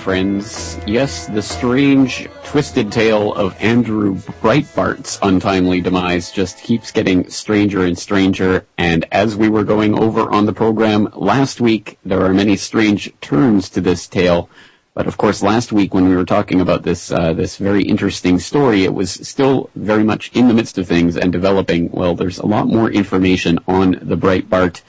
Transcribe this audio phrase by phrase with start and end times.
[0.00, 0.78] friends.
[0.86, 7.98] Yes, the strange, twisted tale of Andrew Breitbart's untimely demise just keeps getting stranger and
[7.98, 12.56] stranger, and as we were going over on the program last week, there are many
[12.56, 14.48] strange turns to this tale.
[14.94, 18.38] But of course, last week when we were talking about this uh, this very interesting
[18.38, 21.90] story, it was still very much in the midst of things and developing.
[21.90, 24.80] Well, there's a lot more information on the Breitbart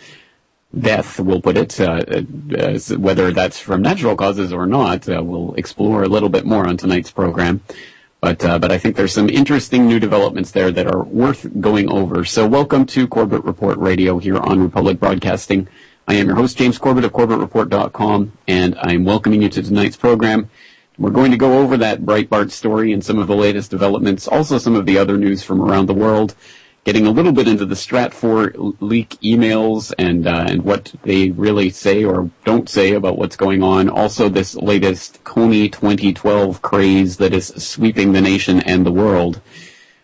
[0.78, 2.02] death, we'll put it, uh,
[2.58, 6.68] uh, whether that's from natural causes or not, uh, we'll explore a little bit more
[6.68, 7.62] on tonight's program.
[8.22, 11.90] But uh, but I think there's some interesting new developments there that are worth going
[11.90, 12.24] over.
[12.24, 15.68] So welcome to Corbett Report Radio here on Republic Broadcasting.
[16.08, 20.52] I am your host James Corbett of CorbettReport.com, and I'm welcoming you to tonight's program.
[21.00, 24.60] We're going to go over that Breitbart story and some of the latest developments, also
[24.60, 26.36] some of the other news from around the world
[26.84, 31.70] getting a little bit into the Stratfor leak emails and uh, and what they really
[31.70, 33.90] say or don't say about what's going on.
[33.90, 39.42] Also, this latest Kony 2012 craze that is sweeping the nation and the world.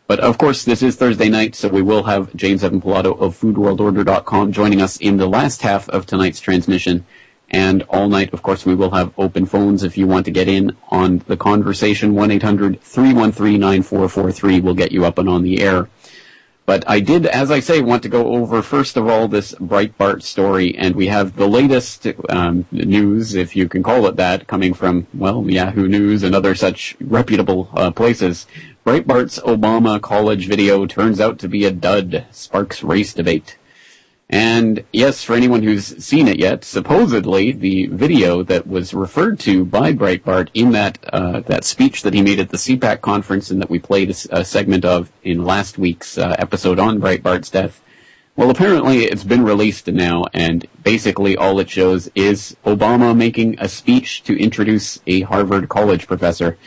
[0.06, 3.38] But of course, this is Thursday night, so we will have James Evan Pilato of
[3.38, 7.06] FoodWorldOrder.com joining us in the last half of tonight's transmission.
[7.50, 10.48] And all night, of course, we will have open phones if you want to get
[10.48, 12.14] in on the conversation.
[12.14, 15.88] 1-800-313-9443 will get you up and on the air.
[16.68, 20.22] But I did, as I say, want to go over first of all this Breitbart
[20.22, 24.74] story, and we have the latest um, news, if you can call it that, coming
[24.74, 28.48] from well Yahoo News and other such reputable uh, places.
[28.86, 33.58] Breitbart's Obama college video turns out to be a dud, sparks race debate.
[34.30, 39.64] And yes, for anyone who's seen it yet, supposedly the video that was referred to
[39.64, 43.62] by Breitbart in that uh, that speech that he made at the CPAC conference and
[43.62, 47.82] that we played a, a segment of in last week's uh, episode on Breitbart's death.
[48.36, 53.70] Well, apparently it's been released now, and basically all it shows is Obama making a
[53.70, 56.58] speech to introduce a Harvard college professor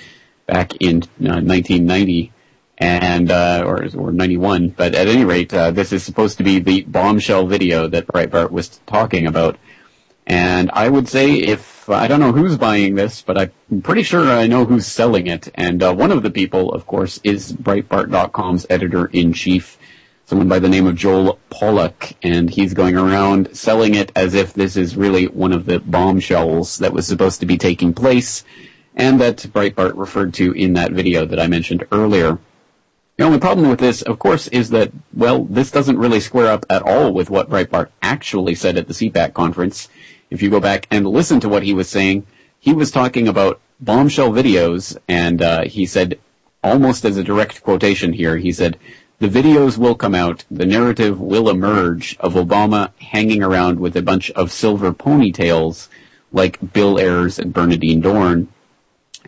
[0.46, 2.32] back in uh, 1990
[2.80, 4.70] and uh, or or 91.
[4.70, 8.50] But at any rate, uh, this is supposed to be the bombshell video that Breitbart
[8.50, 9.58] was talking about.
[10.26, 14.30] And I would say if I don't know who's buying this, but I'm pretty sure
[14.30, 15.50] I know who's selling it.
[15.54, 19.76] And uh, one of the people, of course, is Breitbart.com's editor in chief,
[20.24, 24.54] someone by the name of Joel Pollak, and he's going around selling it as if
[24.54, 28.44] this is really one of the bombshells that was supposed to be taking place,
[28.94, 32.38] and that Breitbart referred to in that video that I mentioned earlier.
[33.20, 36.64] The only problem with this, of course, is that, well, this doesn't really square up
[36.70, 39.90] at all with what Breitbart actually said at the CPAC conference.
[40.30, 42.26] If you go back and listen to what he was saying,
[42.58, 46.18] he was talking about bombshell videos, and uh, he said,
[46.64, 48.78] almost as a direct quotation here, he said,
[49.18, 54.02] the videos will come out, the narrative will emerge of Obama hanging around with a
[54.02, 55.88] bunch of silver ponytails
[56.32, 58.46] like Bill Ayers and Bernardine Dohrn,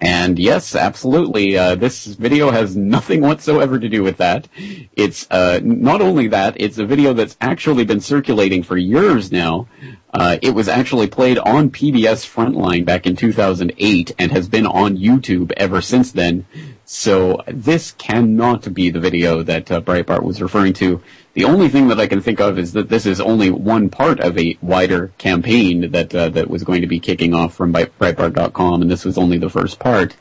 [0.03, 1.57] and yes, absolutely.
[1.57, 4.49] Uh, this video has nothing whatsoever to do with that.
[4.97, 9.69] It's uh, not only that; it's a video that's actually been circulating for years now.
[10.13, 14.99] Uh, it was actually played on PBS Frontline back in 2008 and has been on
[14.99, 16.47] YouTube ever since then.
[16.95, 21.01] So this cannot be the video that uh, Breitbart was referring to.
[21.33, 24.21] The only thing that I can think of is that this is only one part
[24.21, 28.83] of a wider campaign that uh, that was going to be kicking off from Breitbart.com,
[28.83, 30.17] and this was only the first part,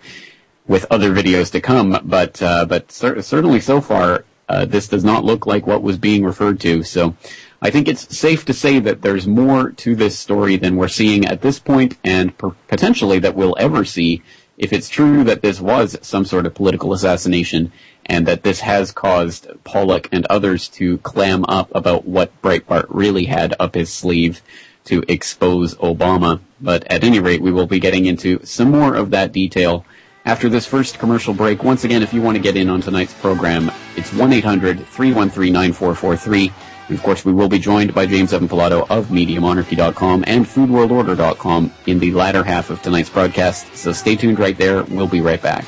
[0.65, 1.99] with other videos to come.
[2.05, 5.97] But uh, but cer- certainly so far, uh, this does not look like what was
[5.97, 6.83] being referred to.
[6.83, 7.17] So
[7.61, 11.25] I think it's safe to say that there's more to this story than we're seeing
[11.25, 14.23] at this point, and per- potentially that we'll ever see
[14.61, 17.71] if it's true that this was some sort of political assassination
[18.05, 23.25] and that this has caused Pollak and others to clam up about what Breitbart really
[23.25, 24.43] had up his sleeve
[24.85, 26.41] to expose Obama.
[26.61, 29.83] But at any rate, we will be getting into some more of that detail
[30.25, 31.63] after this first commercial break.
[31.63, 36.53] Once again, if you want to get in on tonight's program, it's 1-800-313-9443.
[36.87, 41.71] And of course, we will be joined by James Evan Pilato of MediaMonarchy.com and FoodWorldOrder.com
[41.87, 43.75] in the latter half of tonight's broadcast.
[43.75, 44.83] So stay tuned right there.
[44.83, 45.65] We'll be right back.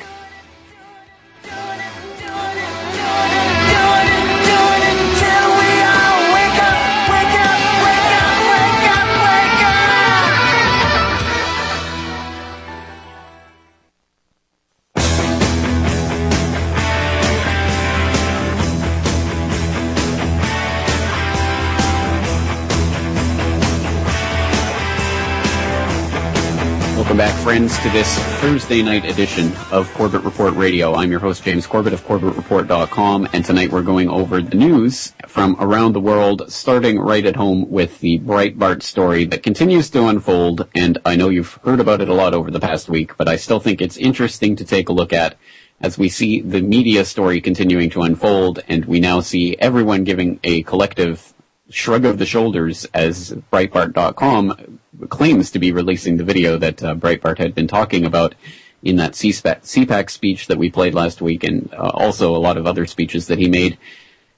[27.54, 30.96] Friends, to this Thursday night edition of Corbett Report Radio.
[30.96, 35.56] I'm your host, James Corbett of CorbettReport.com, and tonight we're going over the news from
[35.60, 40.68] around the world, starting right at home with the Breitbart story that continues to unfold,
[40.74, 43.36] and I know you've heard about it a lot over the past week, but I
[43.36, 45.38] still think it's interesting to take a look at
[45.80, 50.40] as we see the media story continuing to unfold, and we now see everyone giving
[50.44, 51.36] a collective
[51.70, 54.80] shrug of the shoulders as Breitbart.com
[55.10, 58.36] claims to be releasing the video that uh, Breitbart had been talking about
[58.84, 62.68] in that CPAC speech that we played last week, and uh, also a lot of
[62.68, 63.78] other speeches that he made.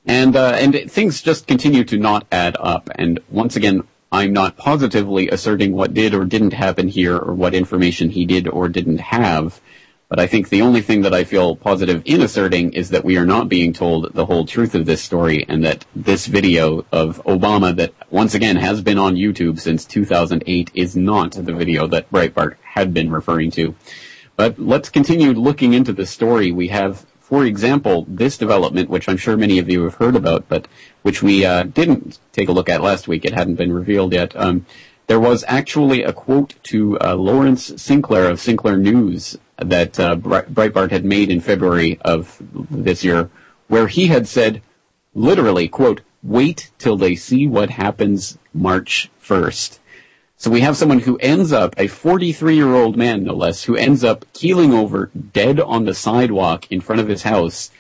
[0.06, 2.90] And uh, and things just continue to not add up.
[2.96, 7.56] And once again, I'm not positively asserting what did or didn't happen here, or what
[7.56, 9.60] information he did or didn't have.
[10.08, 13.18] But I think the only thing that I feel positive in asserting is that we
[13.18, 17.24] are not being told the whole truth of this story and that this video of
[17.26, 22.12] Obama that once again has been on YouTube since 2008 is not the video that
[22.12, 23.74] Breitbart had been referring to.
[24.36, 26.52] But let's continue looking into the story.
[26.52, 30.48] We have, for example, this development, which I'm sure many of you have heard about,
[30.48, 30.68] but
[31.02, 33.26] which we uh, didn't take a look at last week.
[33.26, 34.36] It hadn't been revealed yet.
[34.36, 34.68] Um,
[35.08, 40.92] there was actually a quote to uh, Lawrence Sinclair of Sinclair News that uh, Breitbart
[40.92, 43.30] had made in February of this year,
[43.68, 44.62] where he had said,
[45.14, 49.80] literally, quote, wait till they see what happens March 1st.
[50.38, 53.76] So we have someone who ends up, a 43 year old man no less, who
[53.76, 57.72] ends up keeling over dead on the sidewalk in front of his house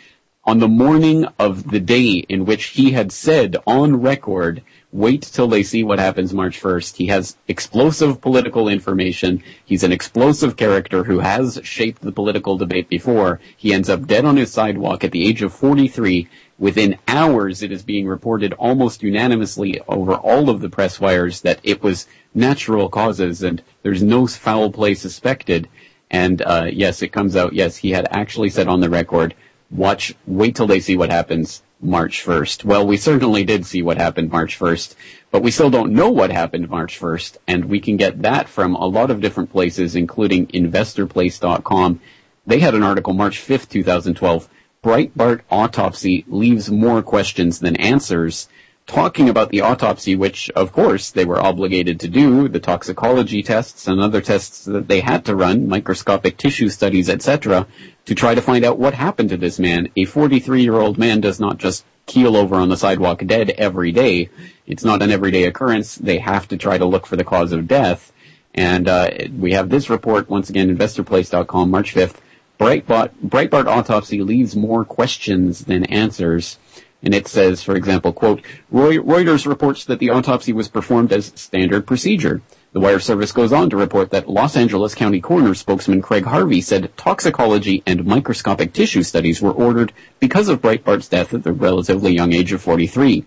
[0.45, 4.61] on the morning of the day in which he had said on record
[4.95, 6.95] wait till they see what happens March 1st.
[6.95, 9.43] He has explosive political information.
[9.65, 13.41] He's an explosive character who has shaped the political debate before.
[13.57, 16.29] He ends up dead on his sidewalk at the age of 43.
[16.57, 21.59] Within hours, it is being reported almost unanimously over all of the press wires that
[21.61, 25.67] it was natural causes and there's no foul play suspected.
[26.09, 27.51] And uh, yes, it comes out.
[27.51, 29.35] Yes, he had actually said on the record,
[29.71, 32.63] "Watch, wait till they see what happens." March 1st.
[32.63, 34.95] Well, we certainly did see what happened March 1st,
[35.29, 38.75] but we still don't know what happened March 1st, and we can get that from
[38.75, 41.99] a lot of different places, including investorplace.com.
[42.47, 44.49] They had an article March 5th, 2012,
[44.83, 48.47] Breitbart autopsy leaves more questions than answers,
[48.87, 53.87] talking about the autopsy, which of course they were obligated to do, the toxicology tests
[53.87, 57.67] and other tests that they had to run, microscopic tissue studies, etc.,
[58.05, 59.89] to try to find out what happened to this man.
[59.95, 63.91] A 43 year old man does not just keel over on the sidewalk dead every
[63.91, 64.29] day.
[64.67, 65.95] It's not an everyday occurrence.
[65.95, 68.11] They have to try to look for the cause of death.
[68.53, 72.17] And uh, we have this report, once again, investorplace.com, March 5th.
[72.57, 76.57] Breitbart, Breitbart autopsy leaves more questions than answers.
[77.05, 78.41] And it says, for example, quote,
[78.73, 82.41] Reuters reports that the autopsy was performed as standard procedure.
[82.73, 86.61] The wire service goes on to report that Los Angeles County coroner spokesman Craig Harvey
[86.61, 92.13] said toxicology and microscopic tissue studies were ordered because of Breitbart's death at the relatively
[92.13, 93.23] young age of 43.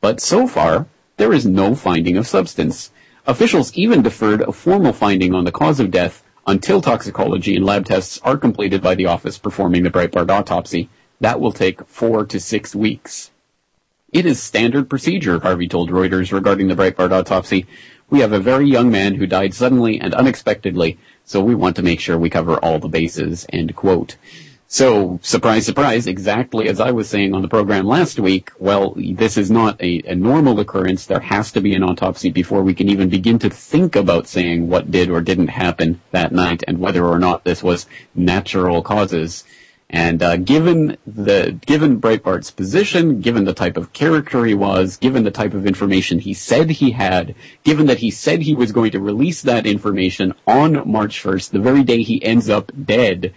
[0.00, 2.90] But so far, there is no finding of substance.
[3.24, 7.86] Officials even deferred a formal finding on the cause of death until toxicology and lab
[7.86, 10.90] tests are completed by the office performing the Breitbart autopsy.
[11.22, 13.30] That will take four to six weeks.
[14.12, 17.64] It is standard procedure, Harvey told Reuters regarding the Breitbart autopsy.
[18.10, 21.82] We have a very young man who died suddenly and unexpectedly, so we want to
[21.82, 24.16] make sure we cover all the bases, end quote.
[24.66, 29.36] So, surprise, surprise, exactly as I was saying on the program last week, well, this
[29.36, 31.06] is not a, a, normal occurrence.
[31.06, 34.68] There has to be an autopsy before we can even begin to think about saying
[34.68, 39.44] what did or didn't happen that night and whether or not this was natural causes.
[39.92, 45.22] And uh, given the given Breitbart's position, given the type of character he was, given
[45.22, 48.90] the type of information he said he had, given that he said he was going
[48.92, 53.34] to release that information on March 1st, the very day he ends up dead,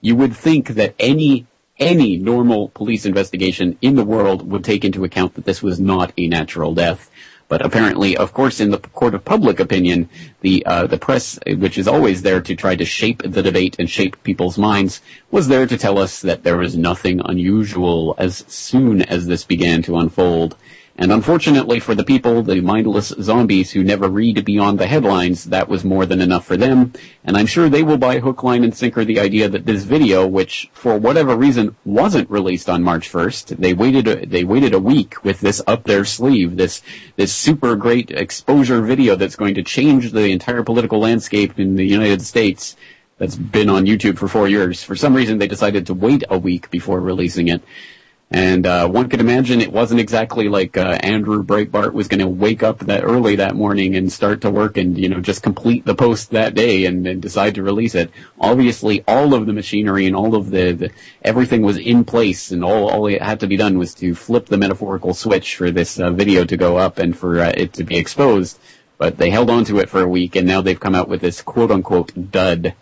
[0.00, 1.46] you would think that any
[1.78, 6.12] any normal police investigation in the world would take into account that this was not
[6.16, 7.10] a natural death.
[7.48, 10.08] But apparently, of course, in the court of public opinion,
[10.40, 13.88] the uh, the press, which is always there to try to shape the debate and
[13.88, 15.00] shape people's minds,
[15.30, 19.82] was there to tell us that there was nothing unusual as soon as this began
[19.82, 20.56] to unfold.
[20.98, 25.68] And unfortunately for the people, the mindless zombies who never read beyond the headlines, that
[25.68, 26.94] was more than enough for them.
[27.22, 30.26] And I'm sure they will buy hook, line, and sinker the idea that this video,
[30.26, 34.80] which for whatever reason wasn't released on March 1st, they waited a, they waited a
[34.80, 36.82] week with this up their sleeve, this
[37.16, 41.84] this super great exposure video that's going to change the entire political landscape in the
[41.84, 42.74] United States.
[43.18, 44.82] That's been on YouTube for four years.
[44.82, 47.62] For some reason, they decided to wait a week before releasing it.
[48.30, 52.26] And uh, one could imagine it wasn't exactly like uh, Andrew Breitbart was going to
[52.26, 55.84] wake up that early that morning and start to work and you know just complete
[55.84, 58.10] the post that day and, and decide to release it.
[58.40, 60.90] Obviously, all of the machinery and all of the, the
[61.22, 64.46] everything was in place, and all all it had to be done was to flip
[64.46, 67.84] the metaphorical switch for this uh, video to go up and for uh, it to
[67.84, 68.58] be exposed.
[68.98, 71.20] But they held on to it for a week, and now they've come out with
[71.20, 72.74] this quote unquote dud.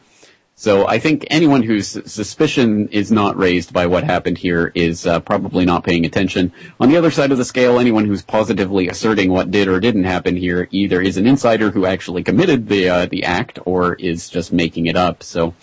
[0.56, 5.18] So I think anyone whose suspicion is not raised by what happened here is uh,
[5.18, 6.52] probably not paying attention.
[6.78, 10.04] On the other side of the scale, anyone who's positively asserting what did or didn't
[10.04, 14.28] happen here either is an insider who actually committed the uh, the act or is
[14.28, 15.24] just making it up.
[15.24, 15.54] So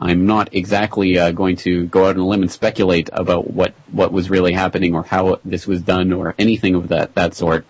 [0.00, 3.72] I'm not exactly uh, going to go out on a limb and speculate about what
[3.92, 7.66] what was really happening or how this was done or anything of that that sort.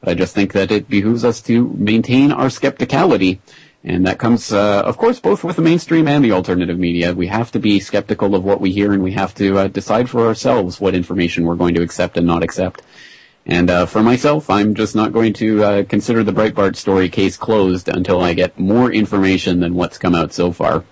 [0.00, 3.38] But I just think that it behooves us to maintain our skepticality
[3.84, 7.12] and that comes, uh, of course, both with the mainstream and the alternative media.
[7.12, 10.08] We have to be skeptical of what we hear, and we have to uh, decide
[10.08, 12.80] for ourselves what information we're going to accept and not accept.
[13.44, 17.36] And uh, for myself, I'm just not going to uh, consider the Breitbart story case
[17.36, 20.84] closed until I get more information than what's come out so far.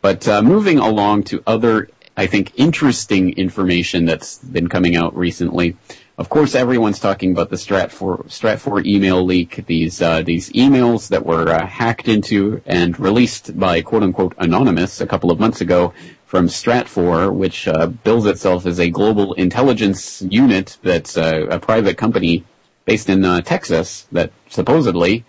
[0.00, 5.76] But uh, moving along to other, I think, interesting information that's been coming out recently.
[6.18, 11.24] Of course, everyone's talking about the Stratfor, Stratfor email leak, these, uh, these emails that
[11.24, 15.94] were uh, hacked into and released by quote unquote anonymous a couple of months ago
[16.26, 21.96] from Stratfor, which uh, bills itself as a global intelligence unit that's uh, a private
[21.96, 22.44] company
[22.84, 25.24] based in uh, Texas that supposedly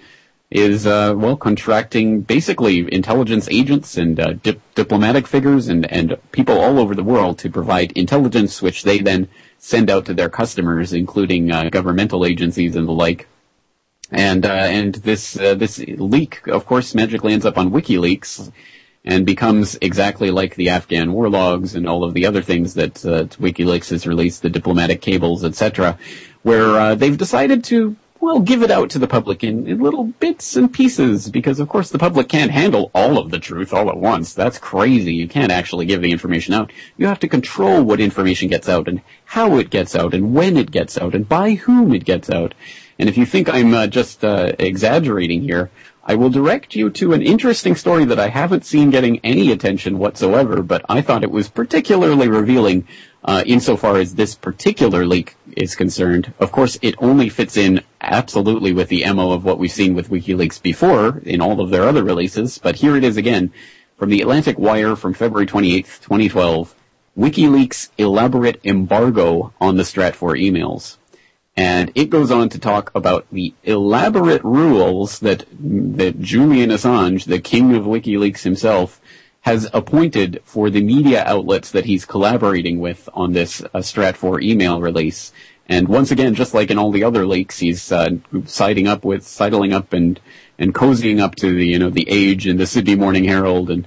[0.54, 6.60] is uh, well contracting basically intelligence agents and uh, dip- diplomatic figures and and people
[6.60, 10.94] all over the world to provide intelligence, which they then send out to their customers,
[10.94, 13.28] including uh, governmental agencies and the like.
[14.12, 18.52] And uh, and this uh, this leak, of course, magically ends up on WikiLeaks
[19.06, 23.04] and becomes exactly like the Afghan war logs and all of the other things that
[23.04, 25.98] uh, WikiLeaks has released, the diplomatic cables, etc.,
[26.44, 30.56] where they've decided to well, give it out to the public in, in, little bits
[30.56, 33.98] and pieces because, of course, the public can't handle all of the truth all at
[33.98, 34.34] once.
[34.34, 35.14] That's crazy.
[35.14, 36.72] You can't actually give the information out.
[36.96, 40.56] You have to control what information gets out and how it gets out and when
[40.56, 42.54] it gets out and by whom it gets out.
[42.98, 45.70] And if you think I'm uh, just uh, exaggerating here,
[46.06, 49.98] I will direct you to an interesting story that I haven't seen getting any attention
[49.98, 52.88] whatsoever, but I thought it was particularly revealing
[53.26, 56.34] Uh, insofar as this particular leak is concerned.
[56.40, 60.10] Of course, it only fits in absolutely with the MO of what we've seen with
[60.10, 63.54] WikiLeaks before in all of their other releases, but here it is again
[63.98, 66.76] from the Atlantic Wire from February 28th, 2012.
[67.18, 70.98] WikiLeaks elaborate embargo on the Stratfor emails.
[71.56, 77.40] And it goes on to talk about the elaborate rules that, that Julian Assange, the
[77.40, 79.00] king of WikiLeaks himself,
[79.44, 84.80] has appointed for the media outlets that he's collaborating with on this uh, Stratfor email
[84.80, 85.34] release.
[85.68, 88.12] And once again, just like in all the other leaks, he's uh,
[88.46, 90.20] siding up with, sidling up and
[90.58, 93.86] and cozying up to the you know the Age and the Sydney Morning Herald and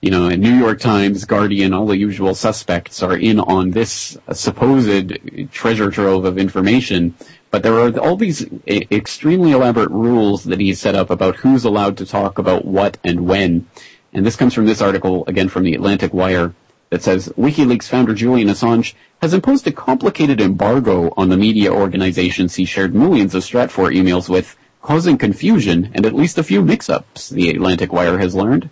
[0.00, 4.16] you know and New York Times, Guardian, all the usual suspects are in on this
[4.32, 5.18] supposed
[5.52, 7.14] treasure trove of information.
[7.50, 11.96] But there are all these extremely elaborate rules that he's set up about who's allowed
[11.98, 13.68] to talk about what and when.
[14.14, 16.54] And this comes from this article, again from the Atlantic Wire,
[16.90, 22.54] that says WikiLeaks founder Julian Assange has imposed a complicated embargo on the media organizations
[22.54, 27.30] he shared millions of Stratfor emails with, causing confusion and at least a few mix-ups,
[27.30, 28.70] the Atlantic Wire has learned.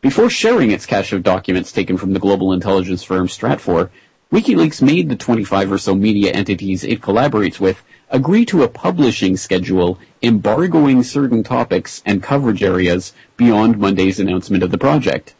[0.00, 3.90] Before sharing its cache of documents taken from the global intelligence firm Stratfor,
[4.32, 9.36] WikiLeaks made the 25 or so media entities it collaborates with agree to a publishing
[9.36, 15.34] schedule embargoing certain topics and coverage areas beyond Monday's announcement of the project.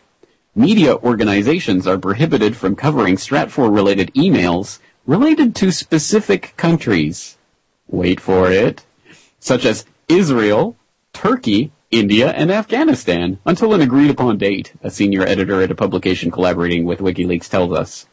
[0.55, 7.39] Media organizations are prohibited from covering Stratfor related emails related to specific countries.
[7.89, 8.85] Wait for it.
[9.41, 10.77] Such as Israel,
[11.13, 16.31] Turkey, India, and Afghanistan until an agreed upon date, a senior editor at a publication
[16.31, 18.07] collaborating with WikiLeaks tells us.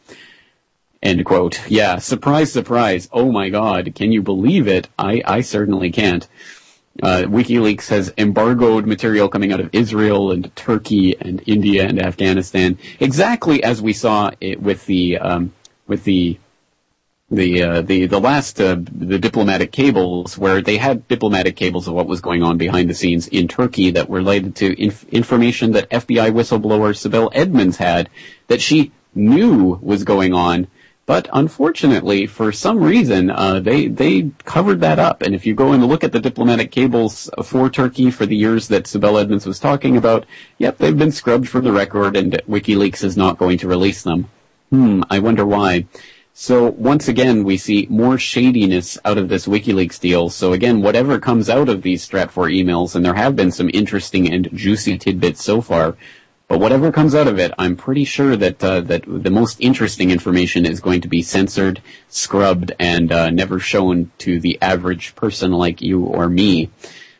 [1.02, 1.60] End quote.
[1.68, 3.08] Yeah, surprise, surprise.
[3.12, 4.88] Oh my god, can you believe it?
[4.98, 6.26] I, I certainly can't.
[7.02, 12.78] Uh, WikiLeaks has embargoed material coming out of Israel and Turkey and India and Afghanistan,
[12.98, 15.52] exactly as we saw it with the um,
[15.86, 16.38] with the
[17.30, 21.94] the uh, the the last uh, the diplomatic cables, where they had diplomatic cables of
[21.94, 25.90] what was going on behind the scenes in Turkey that related to inf- information that
[25.90, 28.08] FBI whistleblower Sibel Edmonds had
[28.46, 30.68] that she knew was going on
[31.06, 35.22] but unfortunately, for some reason, uh, they they covered that up.
[35.22, 38.66] And if you go and look at the diplomatic cables for Turkey for the years
[38.68, 40.26] that Sibel Edmonds was talking about,
[40.58, 44.28] yep, they've been scrubbed from the record, and WikiLeaks is not going to release them.
[44.70, 45.86] Hmm, I wonder why.
[46.34, 50.28] So once again, we see more shadiness out of this WikiLeaks deal.
[50.28, 54.30] So again, whatever comes out of these Stratfor emails, and there have been some interesting
[54.30, 55.96] and juicy tidbits so far,
[56.48, 60.10] but whatever comes out of it, I'm pretty sure that uh, that the most interesting
[60.10, 65.52] information is going to be censored, scrubbed, and uh, never shown to the average person
[65.52, 66.70] like you or me.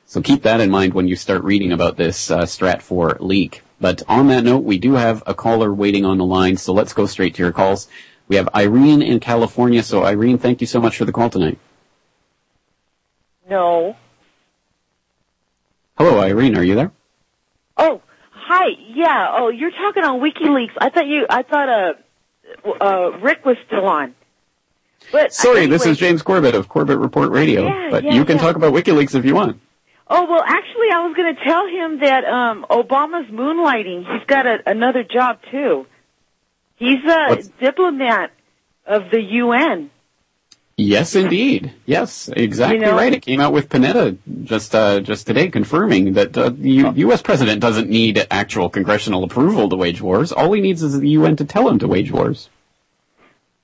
[0.06, 3.62] So keep that in mind when you start reading about this uh, Stratfor leak.
[3.80, 6.92] But on that note, we do have a caller waiting on the line, so let's
[6.92, 7.88] go straight to your calls.
[8.28, 9.82] We have Irene in California.
[9.82, 11.58] So Irene, thank you so much for the call tonight.
[13.48, 13.96] No.
[15.98, 16.56] Hello, Irene.
[16.56, 16.92] Are you there?
[17.76, 18.00] Oh,
[18.46, 18.68] hi.
[18.94, 19.28] Yeah.
[19.32, 20.72] Oh, you're talking on WikiLeaks.
[20.78, 21.26] I thought you.
[21.28, 21.92] I thought uh,
[22.80, 24.14] uh, Rick was still on.
[25.12, 25.72] But sorry, anyway.
[25.72, 27.64] this is James Corbett of Corbett Report Radio.
[27.64, 28.42] Yeah, but yeah, you can yeah.
[28.42, 29.60] talk about WikiLeaks if you want.
[30.08, 34.04] Oh well, actually, I was going to tell him that um, Obama's moonlighting.
[34.12, 35.86] He's got a, another job too.
[36.76, 37.48] He's a What's...
[37.48, 38.32] diplomat
[38.86, 39.90] of the UN.
[40.78, 41.72] Yes, indeed.
[41.86, 43.12] Yes, exactly you know, right.
[43.14, 47.22] It came out with Panetta just uh, just today, confirming that uh, the U- U.S.
[47.22, 50.32] president doesn't need actual congressional approval to wage wars.
[50.32, 52.50] All he needs is the UN to tell him to wage wars.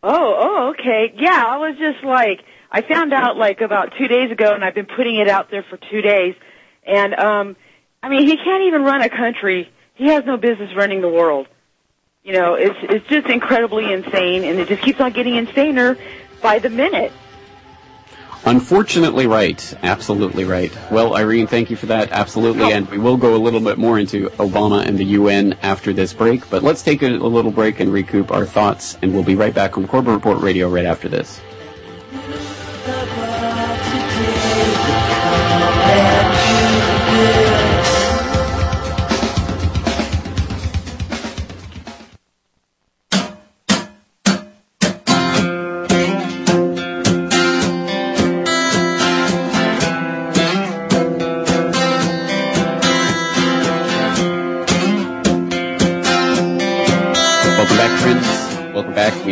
[0.03, 1.13] Oh, oh, okay.
[1.15, 4.75] Yeah, I was just like, I found out like about two days ago, and I've
[4.75, 6.35] been putting it out there for two days.
[6.85, 7.57] And um,
[8.03, 9.71] I mean, he can't even run a country.
[9.97, 11.47] He has no business running the world.
[12.25, 15.99] You know, it's it's just incredibly insane, and it just keeps on getting insaner
[16.43, 17.13] by the minute.
[18.45, 19.75] Unfortunately, right.
[19.85, 20.77] Absolutely right.
[20.91, 22.11] Well, Irene, thank you for that.
[22.11, 22.73] Absolutely.
[22.73, 26.13] And we will go a little bit more into Obama and the UN after this
[26.13, 26.51] break.
[26.51, 28.99] But let's take a, a little break and recoup our thoughts.
[29.01, 31.41] And we'll be right back on Corbett Report Radio right after this.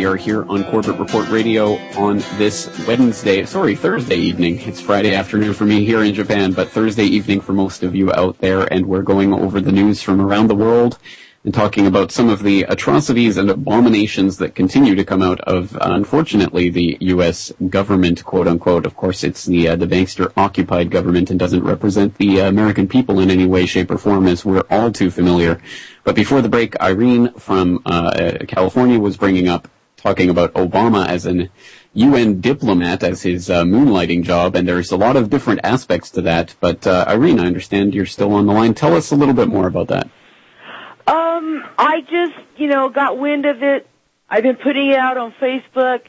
[0.01, 4.59] We are here on Corbett Report Radio on this Wednesday, sorry, Thursday evening.
[4.61, 8.11] It's Friday afternoon for me here in Japan, but Thursday evening for most of you
[8.13, 10.97] out there, and we're going over the news from around the world
[11.43, 15.77] and talking about some of the atrocities and abominations that continue to come out of,
[15.79, 17.53] unfortunately, the U.S.
[17.69, 18.87] government, quote unquote.
[18.87, 22.87] Of course, it's the uh, the bankster occupied government and doesn't represent the uh, American
[22.87, 25.61] people in any way, shape, or form, as we're all too familiar.
[26.03, 29.67] But before the break, Irene from uh, California was bringing up
[30.01, 31.49] talking about Obama as an
[31.93, 36.21] UN diplomat as his uh, moonlighting job, and there's a lot of different aspects to
[36.23, 36.55] that.
[36.59, 38.73] But uh, Irene, I understand you're still on the line.
[38.73, 40.09] Tell us a little bit more about that.
[41.07, 43.87] Um, I just, you know, got wind of it.
[44.29, 46.01] I've been putting it out on Facebook,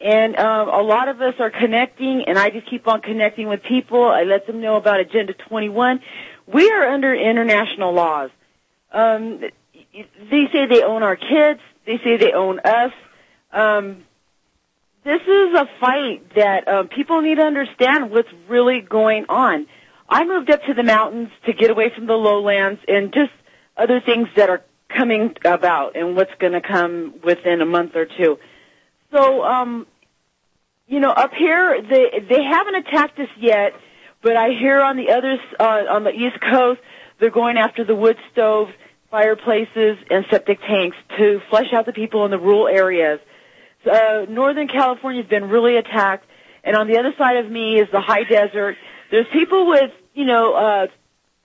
[0.00, 3.62] and um, a lot of us are connecting, and I just keep on connecting with
[3.62, 4.04] people.
[4.04, 6.00] I let them know about Agenda 21.
[6.46, 8.30] We are under international laws.
[8.92, 9.40] Um,
[9.92, 11.60] they say they own our kids.
[11.86, 12.92] They say they own us.
[13.52, 14.04] Um,
[15.04, 19.66] this is a fight that um, people need to understand what's really going on.
[20.08, 23.32] I moved up to the mountains to get away from the lowlands and just
[23.76, 28.06] other things that are coming about and what's going to come within a month or
[28.06, 28.38] two.
[29.12, 29.86] So, um,
[30.86, 33.72] you know, up here they they haven't attacked us yet,
[34.22, 36.80] but I hear on the others uh, on the East Coast
[37.20, 38.72] they're going after the wood stoves,
[39.10, 43.20] fireplaces, and septic tanks to flush out the people in the rural areas.
[43.86, 46.26] Uh, Northern California has been really attacked,
[46.64, 48.76] and on the other side of me is the high desert.
[49.10, 50.86] There's people with you know uh,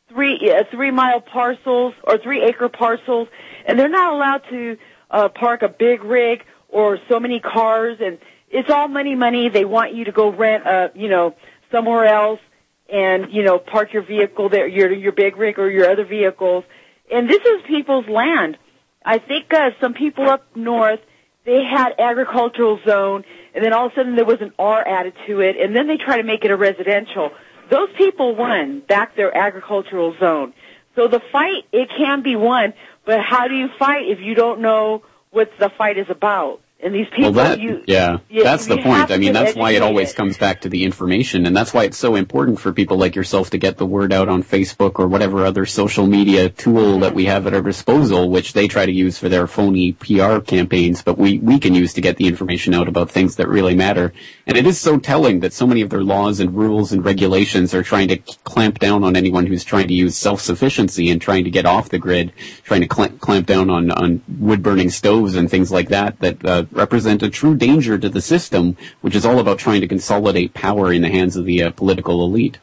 [0.10, 3.28] three uh, three mile parcels or three acre parcels,
[3.66, 4.78] and they're not allowed to
[5.10, 8.20] uh, park a big rig or so many cars, and
[8.50, 9.50] it's all money, money.
[9.50, 11.36] They want you to go rent a you know
[11.72, 12.40] somewhere else
[12.92, 16.64] and you know park your vehicle there, your your big rig or your other vehicles,
[17.12, 18.58] and this is people's land.
[19.04, 21.00] I think uh, some people up north
[21.46, 25.14] they had agricultural zone, and then all of a sudden there was an R added
[25.28, 27.32] to it, and then they try to make it a residential.
[27.70, 30.54] Those people won back their agricultural zone.
[30.96, 32.74] So the fight, it can be won,
[33.06, 36.62] but how do you fight if you don't know what the fight is about?
[36.82, 39.10] And these people, well, that, you, yeah, you, that's the point.
[39.10, 40.18] I mean, that's why it always educated.
[40.18, 43.50] comes back to the information, and that's why it's so important for people like yourself
[43.52, 47.26] to get the word out on Facebook or whatever other social media tool that we
[47.26, 51.18] have at our disposal, which they try to use for their phony PR campaigns, but
[51.18, 54.12] we, we can use to get the information out about things that really matter.
[54.46, 57.74] And it is so telling that so many of their laws and rules and regulations
[57.74, 61.50] are trying to clamp down on anyone who's trying to use self-sufficiency and trying to
[61.50, 62.34] get off the grid,
[62.64, 66.65] trying to clamp, clamp down on, on wood-burning stoves and things like that, that uh,
[66.72, 70.92] represent a true danger to the system, which is all about trying to consolidate power
[70.92, 72.60] in the hands of the uh, political elite.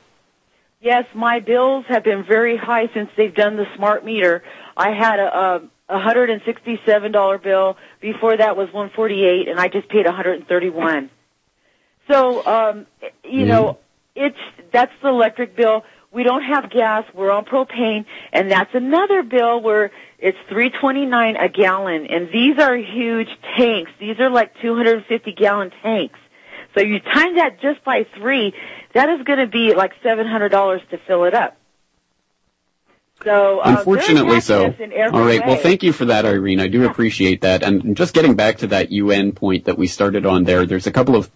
[0.81, 4.43] Yes, my bills have been very high since they've done the smart meter.
[4.77, 7.77] I had a, a $167 bill.
[8.01, 11.11] Before that was 148 and I just paid 131.
[12.11, 12.87] So, um,
[13.25, 13.79] you know,
[14.17, 14.37] it's,
[14.73, 15.85] that's the electric bill.
[16.11, 17.05] We don't have gas.
[17.15, 22.77] We're on propane and that's another bill where it's 329 a gallon and these are
[22.77, 23.91] huge tanks.
[23.99, 26.19] These are like 250 gallon tanks.
[26.77, 28.55] So you times that just by three,
[28.95, 31.57] that is going to be like $700 to fill it up.
[33.25, 34.65] So, uh, Unfortunately so.
[34.65, 35.41] All right.
[35.41, 35.43] Way.
[35.47, 36.61] Well, thank you for that, Irene.
[36.61, 37.63] I do appreciate that.
[37.63, 40.93] And just getting back to that UN point that we started on there, there's a
[40.93, 41.31] couple of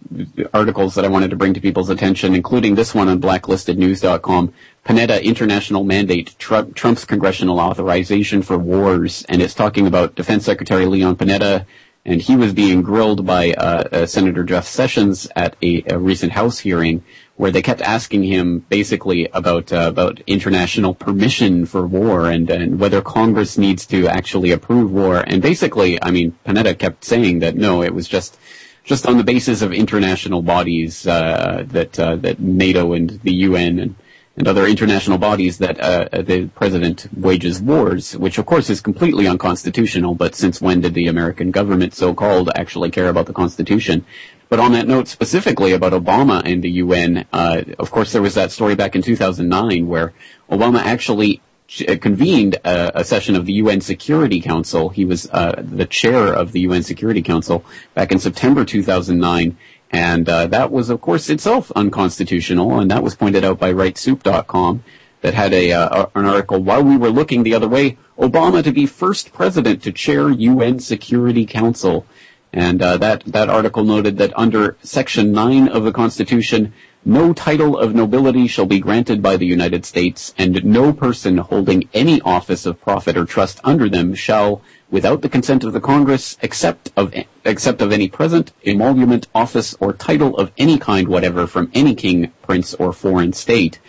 [0.53, 4.53] articles that I wanted to bring to people's attention, including this one on blacklistednews.com.
[4.85, 9.25] Panetta International Mandate, Trump, Trump's Congressional Authorization for Wars.
[9.27, 11.65] And it's talking about Defense Secretary Leon Panetta,
[12.05, 16.31] and he was being grilled by uh, uh, Senator Jeff Sessions at a, a, recent
[16.31, 17.03] House hearing
[17.37, 22.79] where they kept asking him basically about uh, about international permission for war and, and
[22.79, 25.17] whether Congress needs to actually approve war.
[25.25, 28.37] And basically, I mean, Panetta kept saying that no, it was just
[28.83, 33.79] just on the basis of international bodies uh, that uh, that NATO and the UN
[33.79, 33.95] and
[34.37, 39.27] and other international bodies that uh, the president wages wars, which of course is completely
[39.27, 40.13] unconstitutional.
[40.13, 44.05] But since when did the American government, so-called, actually care about the Constitution?
[44.49, 48.35] But on that note, specifically about Obama and the UN, uh, of course, there was
[48.35, 50.13] that story back in 2009 where
[50.49, 51.41] Obama actually
[51.85, 54.87] uh, convened a, a, session of the UN Security Council.
[54.87, 59.57] He was uh, the chair of the UN Security Council back in September 2009,
[59.91, 64.83] and uh, that was, of course, itself unconstitutional, and that was pointed out by RightScoop.com
[65.21, 68.71] that had a uh, an article while we were looking the other way, Obama to
[68.71, 72.05] be first president to chair UN Security Council.
[72.53, 76.73] And uh, that that article noted that under Section 9 of the Constitution,
[77.03, 81.89] no title of nobility shall be granted by the United States, and no person holding
[81.93, 86.37] any office of profit or trust under them shall, without the consent of the Congress,
[86.41, 91.69] except of except of any present emolument, office, or title of any kind whatever from
[91.73, 93.79] any king, prince, or foreign state.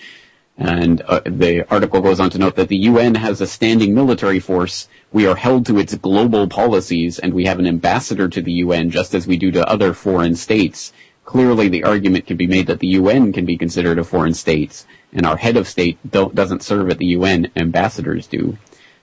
[0.56, 4.40] And uh, the article goes on to note that the UN has a standing military
[4.40, 4.88] force.
[5.12, 8.90] We are held to its global policies, and we have an ambassador to the UN,
[8.90, 10.92] just as we do to other foreign states.
[11.24, 14.84] Clearly, the argument can be made that the UN can be considered a foreign state,
[15.12, 18.58] and our head of state doesn't serve at the UN; ambassadors do.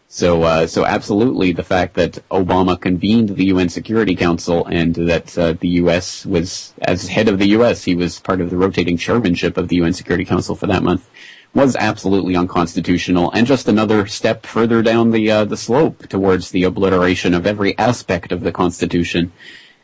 [0.08, 5.38] So, uh, so absolutely, the fact that Obama convened the UN Security Council and that
[5.38, 6.26] uh, the U.S.
[6.26, 9.78] was, as head of the U.S., he was part of the rotating chairmanship of the
[9.78, 11.10] UN Security Council for that month
[11.56, 16.64] was absolutely unconstitutional and just another step further down the uh, the slope towards the
[16.64, 19.32] obliteration of every aspect of the Constitution.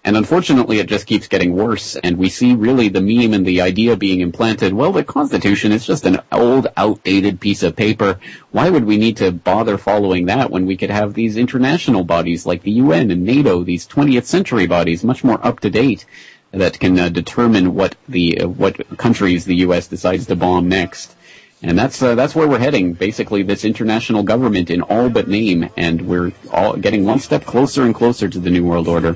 [0.03, 3.61] And unfortunately, it just keeps getting worse, and we see really the meme and the
[3.61, 4.73] idea being implanted.
[4.73, 8.19] Well, the Constitution is just an old, outdated piece of paper.
[8.49, 12.47] Why would we need to bother following that when we could have these international bodies
[12.47, 16.07] like the UN and NATO, these 20th century bodies, much more up to date,
[16.49, 19.87] that can uh, determine what the uh, what countries the U.S.
[19.87, 21.15] decides to bomb next?
[21.61, 22.93] And that's uh, that's where we're heading.
[22.93, 27.83] Basically, this international government in all but name, and we're all getting one step closer
[27.83, 29.15] and closer to the new world order.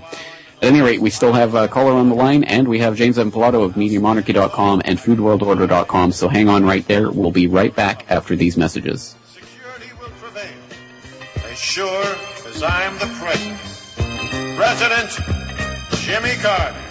[0.61, 3.19] At any rate, we still have a caller on the line, and we have James
[3.19, 6.11] Evan Pilato of MediaMonarchy.com and FoodWorldOrder.com.
[6.11, 7.11] So hang on right there.
[7.11, 9.15] We'll be right back after these messages.
[9.27, 10.47] Security will prevail,
[11.51, 12.15] as sure
[12.47, 13.59] as I'm the president.
[14.55, 15.09] President
[16.05, 16.81] Jimmy Carter.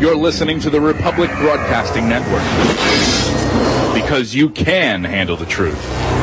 [0.00, 2.42] You're listening to the Republic Broadcasting Network
[3.94, 6.17] because you can handle the truth.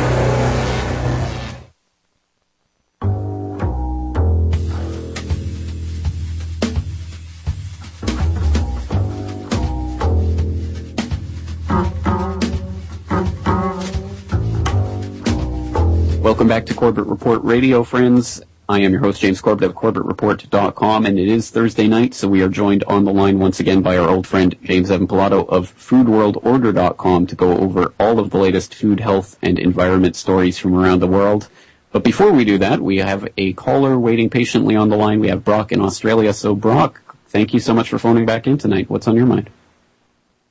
[16.45, 18.39] Welcome back to Corbett Report Radio, friends.
[18.69, 22.43] I am your host, James Corbett of CorbettReport.com, and it is Thursday night, so we
[22.43, 25.75] are joined on the line once again by our old friend, James Evan Pilato of
[25.75, 30.99] FoodWorldOrder.com to go over all of the latest food, health, and environment stories from around
[30.99, 31.49] the world.
[31.91, 35.19] But before we do that, we have a caller waiting patiently on the line.
[35.19, 36.31] We have Brock in Australia.
[36.31, 38.87] So, Brock, thank you so much for phoning back in tonight.
[38.87, 39.49] What's on your mind?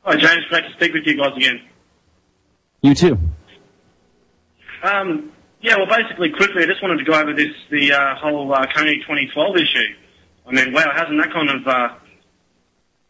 [0.03, 0.45] Hi, James.
[0.49, 1.61] Great to speak with you guys again.
[2.83, 3.17] You too.
[4.83, 5.31] Um,
[5.64, 8.66] yeah, well, basically, quickly, I just wanted to go over this the uh, whole uh,
[8.66, 9.94] Kony 2012 issue.
[10.46, 11.94] I mean, wow, hasn't that kind of uh,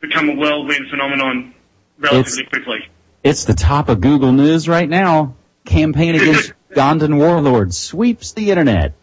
[0.00, 1.52] become a whirlwind phenomenon
[1.98, 2.78] relatively it's, quickly?
[3.24, 5.34] It's the top of Google News right now.
[5.64, 8.94] Campaign against Ugandan warlords sweeps the internet.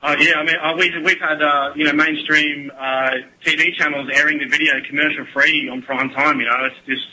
[0.00, 3.10] Uh, yeah, I mean, uh, we, we've had, uh, you know, mainstream uh,
[3.44, 7.06] TV channels airing the video commercial free on prime time, you know, it's just.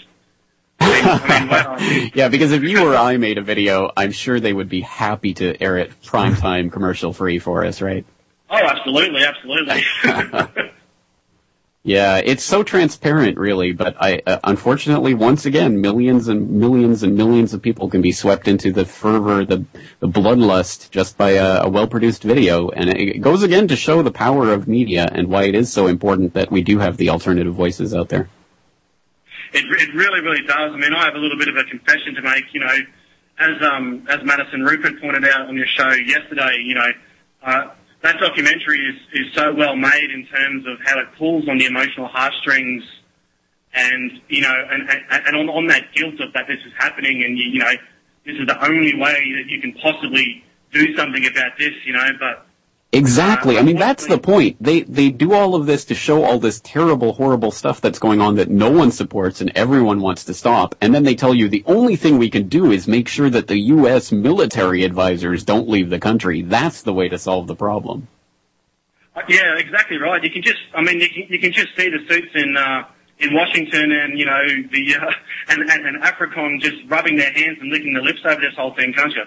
[1.03, 2.09] I mean, wow.
[2.13, 5.33] yeah, because if you or I made a video, I'm sure they would be happy
[5.35, 8.05] to air it prime time commercial free for us, right?
[8.49, 9.83] Oh, absolutely, absolutely.
[11.85, 13.73] Yeah, it's so transparent, really.
[13.73, 18.13] But I, uh, unfortunately, once again, millions and millions and millions of people can be
[18.13, 19.65] swept into the fervor, the,
[19.99, 22.69] the bloodlust, just by a, a well-produced video.
[22.69, 25.87] And it goes again to show the power of media and why it is so
[25.87, 28.29] important that we do have the alternative voices out there.
[29.53, 30.71] It, it really, really does.
[30.73, 32.45] I mean, I have a little bit of a confession to make.
[32.53, 32.75] You know,
[33.39, 36.89] as um, as Madison Ruppert pointed out on your show yesterday, you know.
[37.41, 37.67] Uh,
[38.03, 41.65] that documentary is, is so well made in terms of how it pulls on the
[41.65, 42.83] emotional heartstrings
[43.73, 47.37] and, you know, and, and, on, on that guilt of that this is happening and,
[47.37, 47.71] you, you know,
[48.25, 52.09] this is the only way that you can possibly do something about this, you know,
[52.19, 52.45] but
[52.93, 53.57] Exactly.
[53.57, 54.55] I mean, that's the point.
[54.61, 58.21] They they do all of this to show all this terrible, horrible stuff that's going
[58.21, 60.75] on that no one supports and everyone wants to stop.
[60.79, 63.47] And then they tell you the only thing we can do is make sure that
[63.47, 64.11] the U.S.
[64.11, 66.43] military advisors don't leave the country.
[66.43, 68.07] That's the way to solve the problem.
[69.15, 70.23] Uh, yeah, exactly right.
[70.23, 72.83] You can just, I mean, you can, you can just see the suits in uh,
[73.17, 75.11] in Washington and you know the uh,
[75.49, 78.75] and, and and AFRICOM just rubbing their hands and licking their lips over this whole
[78.75, 79.23] thing, can't you?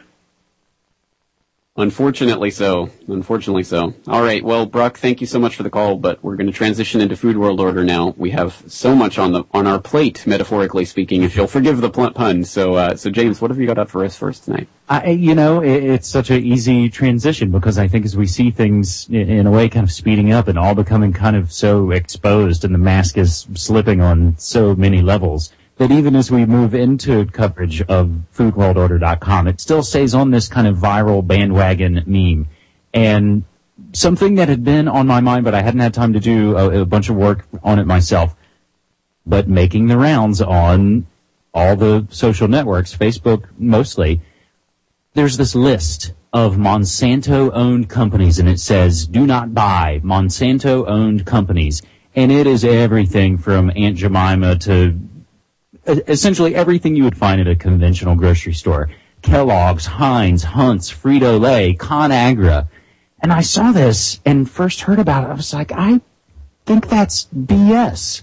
[1.78, 2.88] Unfortunately so.
[3.06, 3.92] Unfortunately so.
[4.08, 4.42] All right.
[4.42, 7.16] Well, Brock, thank you so much for the call, but we're going to transition into
[7.16, 8.14] Food World Order now.
[8.16, 11.90] We have so much on the on our plate, metaphorically speaking, if you'll forgive the
[11.90, 12.44] pun.
[12.44, 14.68] So, uh, so James, what have you got up for us first tonight?
[14.88, 18.50] I, you know, it, it's such an easy transition because I think as we see
[18.50, 21.90] things in, in a way kind of speeding up and all becoming kind of so
[21.90, 26.74] exposed and the mask is slipping on so many levels, that even as we move
[26.74, 32.48] into coverage of foodworldorder.com, it still stays on this kind of viral bandwagon meme.
[32.94, 33.44] And
[33.92, 36.82] something that had been on my mind, but I hadn't had time to do a,
[36.82, 38.34] a bunch of work on it myself,
[39.26, 41.06] but making the rounds on
[41.52, 44.20] all the social networks, Facebook mostly,
[45.14, 51.26] there's this list of Monsanto owned companies and it says, do not buy Monsanto owned
[51.26, 51.82] companies.
[52.14, 54.98] And it is everything from Aunt Jemima to
[55.86, 58.88] essentially everything you would find at a conventional grocery store.
[59.22, 62.68] Kellogg's, Heinz, Hunt's, Frito-Lay, ConAgra.
[63.20, 65.30] And I saw this and first heard about it.
[65.30, 66.00] I was like, I
[66.64, 68.22] think that's BS.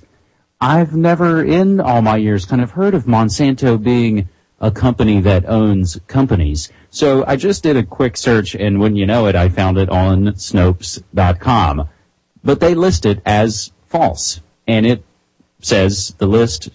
[0.61, 4.29] I've never in all my years kind of heard of Monsanto being
[4.61, 6.71] a company that owns companies.
[6.89, 9.89] So I just did a quick search and when you know it, I found it
[9.89, 11.89] on Snopes.com.
[12.45, 14.41] But they list it as false.
[14.65, 15.03] And it
[15.59, 16.69] says the list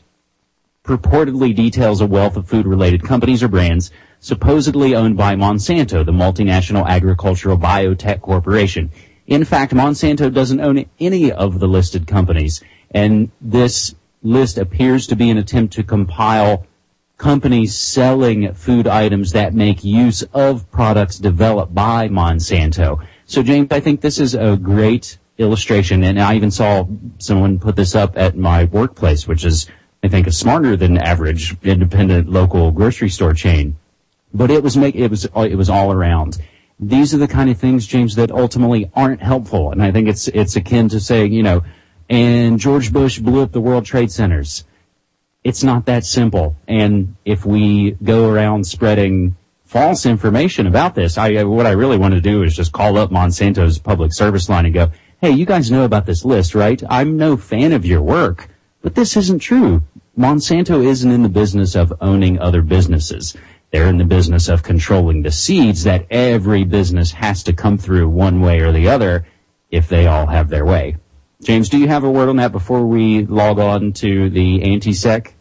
[0.88, 6.86] purportedly details a wealth of food-related companies or brands supposedly owned by Monsanto, the multinational
[6.86, 8.90] agricultural biotech corporation.
[9.26, 15.14] In fact, Monsanto doesn't own any of the listed companies, and this list appears to
[15.14, 16.66] be an attempt to compile
[17.18, 23.04] companies selling food items that make use of products developed by Monsanto.
[23.26, 26.86] So James, I think this is a great illustration, and I even saw
[27.18, 29.66] someone put this up at my workplace, which is
[30.02, 33.76] I think, a smarter than average independent local grocery store chain.
[34.32, 36.40] But it was make, it was, it was all around.
[36.78, 39.72] These are the kind of things, James, that ultimately aren't helpful.
[39.72, 41.64] And I think it's, it's akin to saying, you know,
[42.08, 44.64] and George Bush blew up the World Trade Centers.
[45.42, 46.56] It's not that simple.
[46.68, 52.14] And if we go around spreading false information about this, I, what I really want
[52.14, 55.70] to do is just call up Monsanto's public service line and go, hey, you guys
[55.70, 56.80] know about this list, right?
[56.88, 58.48] I'm no fan of your work
[58.82, 59.82] but this isn't true.
[60.16, 63.36] Monsanto isn't in the business of owning other businesses.
[63.70, 68.08] They're in the business of controlling the seeds that every business has to come through
[68.08, 69.26] one way or the other
[69.70, 70.96] if they all have their way.
[71.42, 75.34] James, do you have a word on that before we log on to the anti-sec?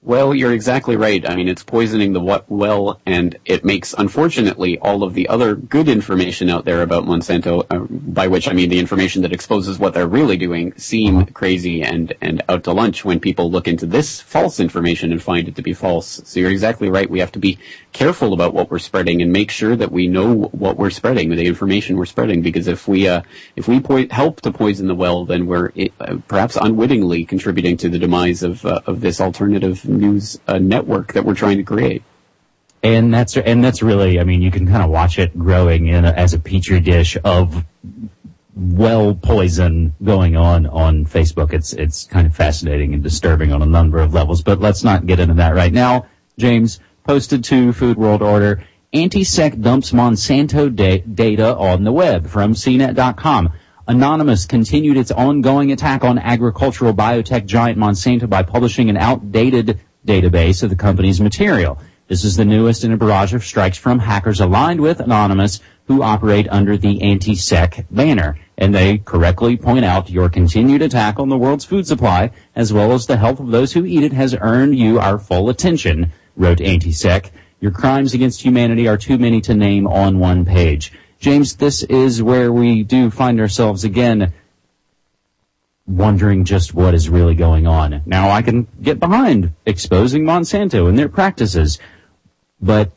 [0.00, 1.28] Well, you're exactly right.
[1.28, 5.88] I mean, it's poisoning the well, and it makes, unfortunately, all of the other good
[5.88, 9.94] information out there about Monsanto, uh, by which I mean the information that exposes what
[9.94, 14.20] they're really doing, seem crazy and, and out to lunch when people look into this
[14.20, 16.22] false information and find it to be false.
[16.24, 17.10] So you're exactly right.
[17.10, 17.58] We have to be
[17.92, 21.44] careful about what we're spreading and make sure that we know what we're spreading, the
[21.44, 23.22] information we're spreading, because if we, uh,
[23.56, 27.88] if we po- help to poison the well, then we're uh, perhaps unwittingly contributing to
[27.88, 32.02] the demise of, uh, of this alternative news uh, network that we're trying to create.
[32.82, 36.04] And that's and that's really, I mean, you can kind of watch it growing in
[36.04, 37.64] a, as a petri dish of
[38.54, 41.52] well poison going on on Facebook.
[41.52, 44.42] It's it's kind of fascinating and disturbing on a number of levels.
[44.42, 46.06] But let's not get into that right now.
[46.38, 48.62] James posted to Food World Order.
[48.92, 53.52] Antisec dumps Monsanto da- data on the web from CNET.com.
[53.86, 60.62] Anonymous continued its ongoing attack on agricultural biotech giant Monsanto by publishing an outdated database
[60.62, 61.78] of the company's material.
[62.08, 66.02] This is the newest in a barrage of strikes from hackers aligned with Anonymous who
[66.02, 68.38] operate under the anti-sec banner.
[68.56, 72.92] And they correctly point out your continued attack on the world's food supply, as well
[72.92, 76.60] as the health of those who eat it, has earned you our full attention, wrote
[76.60, 77.30] anti-sec.
[77.60, 80.92] Your crimes against humanity are too many to name on one page.
[81.18, 84.32] James, this is where we do find ourselves again
[85.88, 88.02] wondering just what is really going on.
[88.06, 91.78] Now I can get behind exposing Monsanto and their practices,
[92.60, 92.92] but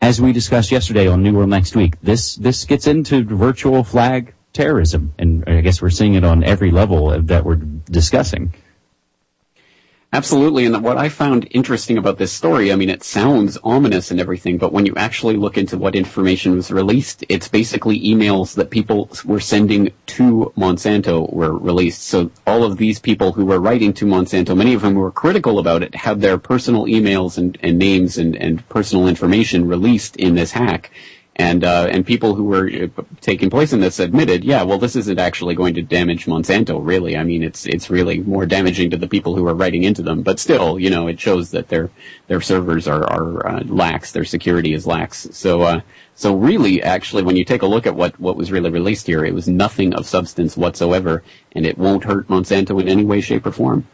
[0.00, 4.32] as we discussed yesterday on New World Next Week, this, this gets into virtual flag
[4.52, 8.54] terrorism, and I guess we're seeing it on every level that we're discussing.
[10.10, 14.18] Absolutely, and what I found interesting about this story, I mean, it sounds ominous and
[14.18, 18.70] everything, but when you actually look into what information was released, it's basically emails that
[18.70, 22.04] people were sending to Monsanto were released.
[22.04, 25.58] So all of these people who were writing to Monsanto, many of them were critical
[25.58, 30.36] about it, had their personal emails and, and names and, and personal information released in
[30.36, 30.90] this hack
[31.38, 34.96] and uh, and people who were uh, taking place in this admitted, yeah, well, this
[34.96, 37.16] isn't actually going to damage Monsanto, really.
[37.16, 40.22] I mean, it's it's really more damaging to the people who are writing into them.
[40.22, 41.90] But still, you know, it shows that their
[42.26, 45.28] their servers are are uh, lax, their security is lax.
[45.30, 45.80] So uh,
[46.16, 49.24] so really, actually, when you take a look at what what was really released here,
[49.24, 51.22] it was nothing of substance whatsoever,
[51.52, 53.86] and it won't hurt Monsanto in any way, shape, or form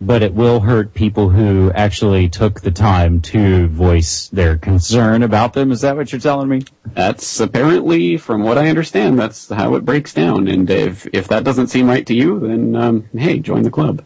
[0.00, 5.54] but it will hurt people who actually took the time to voice their concern about
[5.54, 5.72] them.
[5.72, 6.62] Is that what you're telling me?
[6.86, 10.48] That's apparently, from what I understand, that's how it breaks down.
[10.48, 14.04] And if if that doesn't seem right to you, then um, hey, join the club.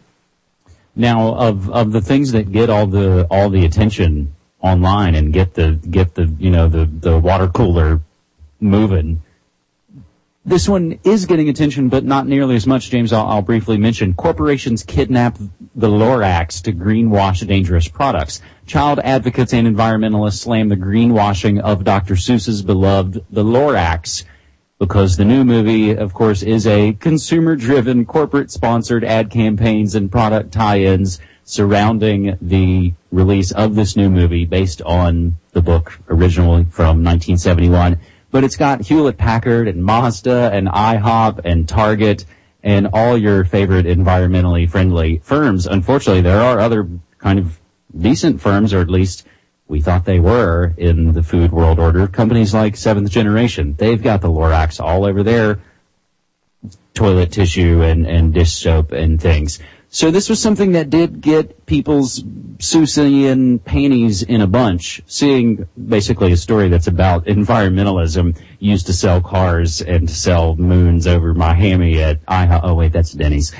[0.95, 5.55] Now, of of the things that get all the all the attention online and get
[5.55, 8.01] the get the you know the the water cooler
[8.59, 9.22] moving
[10.45, 13.13] this one is getting attention, but not nearly as much, James.
[13.13, 14.13] I'll, I'll, briefly mention.
[14.13, 15.37] Corporations kidnap
[15.75, 18.41] the Lorax to greenwash dangerous products.
[18.65, 22.15] Child advocates and environmentalists slam the greenwashing of Dr.
[22.15, 24.25] Seuss's beloved The Lorax
[24.79, 31.19] because the new movie, of course, is a consumer-driven, corporate-sponsored ad campaigns and product tie-ins
[31.45, 37.97] surrounding the release of this new movie based on the book originally from 1971
[38.33, 42.25] but it's got Hewlett Packard and Mazda and IHOP and Target
[42.63, 45.67] and all your favorite environmentally friendly firms.
[45.67, 47.59] Unfortunately, there are other kind of
[47.95, 49.27] decent firms, or at least
[49.67, 52.07] we thought they were in the food world order.
[52.07, 55.59] Companies like Seventh Generation, they've got the Lorax all over their
[56.95, 59.59] toilet tissue and, and dish soap and things.
[59.93, 62.23] So this was something that did get people's
[62.57, 69.21] Seussian panties in a bunch, seeing basically a story that's about environmentalism used to sell
[69.21, 72.61] cars and to sell Moons Over My Hammy at IHOP.
[72.63, 73.53] Oh wait, that's Denny's.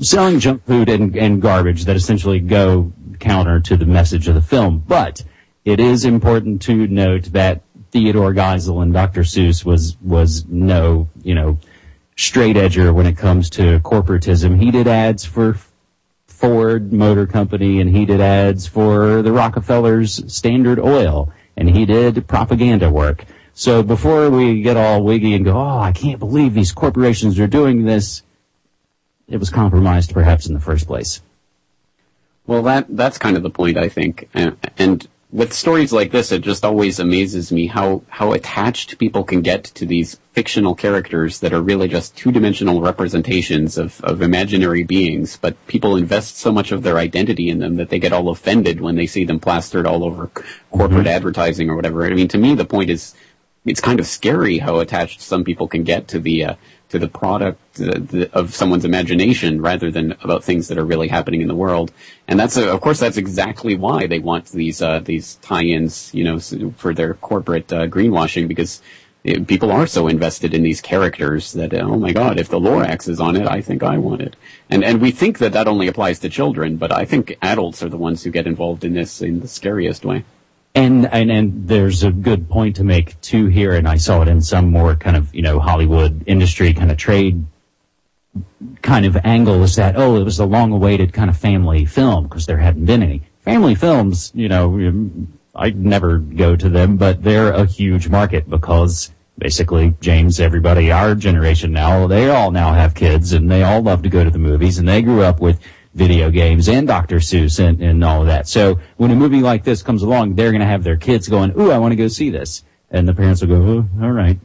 [0.00, 4.42] Selling junk food and, and garbage that essentially go counter to the message of the
[4.42, 4.84] film.
[4.86, 5.24] But
[5.64, 9.22] it is important to note that Theodore Geisel and Dr.
[9.22, 11.58] Seuss was, was no, you know,
[12.16, 14.60] straight edger when it comes to corporatism.
[14.60, 15.56] He did ads for
[16.40, 22.26] Ford Motor Company and he did ads for the Rockefellers Standard Oil and he did
[22.26, 23.26] propaganda work.
[23.52, 27.46] So before we get all wiggy and go, oh, I can't believe these corporations are
[27.46, 28.22] doing this,
[29.28, 31.20] it was compromised perhaps in the first place.
[32.46, 34.30] Well, that that's kind of the point, I think.
[34.32, 39.22] And, and with stories like this, it just always amazes me how, how attached people
[39.22, 44.82] can get to these fictional characters that are really just two-dimensional representations of, of imaginary
[44.82, 48.28] beings, but people invest so much of their identity in them that they get all
[48.28, 50.28] offended when they see them plastered all over
[50.72, 51.06] corporate mm-hmm.
[51.06, 52.04] advertising or whatever.
[52.04, 53.14] I mean, to me, the point is,
[53.64, 56.54] it's kind of scary how attached some people can get to the, uh,
[56.90, 61.40] to the product uh, of someone's imagination rather than about things that are really happening
[61.40, 61.92] in the world.
[62.28, 66.24] And that's, a, of course, that's exactly why they want these uh, these tie-ins, you
[66.24, 66.38] know,
[66.76, 68.82] for their corporate uh, greenwashing because
[69.22, 73.08] it, people are so invested in these characters that oh my god, if the Lorax
[73.08, 74.34] is on it, I think I want it.
[74.68, 77.88] And and we think that that only applies to children, but I think adults are
[77.88, 80.24] the ones who get involved in this in the scariest way.
[80.72, 84.28] And, and and there's a good point to make too here, and I saw it
[84.28, 87.44] in some more kind of you know Hollywood industry kind of trade
[88.82, 92.46] kind of angle is that oh it was a long-awaited kind of family film because
[92.46, 94.30] there hadn't been any family films.
[94.34, 95.00] You know,
[95.54, 101.14] I never go to them, but they're a huge market because basically James, everybody our
[101.14, 104.38] generation now, they all now have kids and they all love to go to the
[104.38, 105.58] movies and they grew up with
[105.94, 107.16] video games and Dr.
[107.16, 108.48] Seuss and, and all of that.
[108.48, 111.52] So when a movie like this comes along, they're going to have their kids going,
[111.58, 114.38] "Ooh, I want to go see this," and the parents will go, "Oh, all right."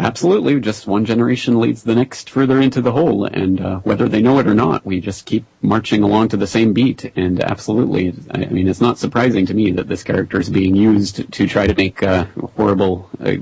[0.00, 4.22] Absolutely, just one generation leads the next further into the hole, and uh, whether they
[4.22, 7.10] know it or not, we just keep marching along to the same beat.
[7.16, 11.32] And absolutely, I mean, it's not surprising to me that this character is being used
[11.32, 13.34] to try to make uh, horrible, uh,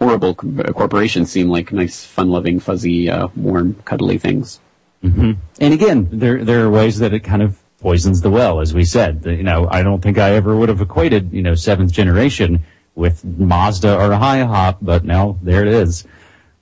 [0.00, 4.58] horrible corporations seem like nice, fun-loving, fuzzy, uh, warm, cuddly things.
[5.02, 5.32] Mm-hmm.
[5.60, 8.84] And again, there there are ways that it kind of poisons the well, as we
[8.84, 9.24] said.
[9.26, 13.24] You know, I don't think I ever would have equated, you know, seventh generation with
[13.24, 16.06] Mazda or a IHOP, but now there it is.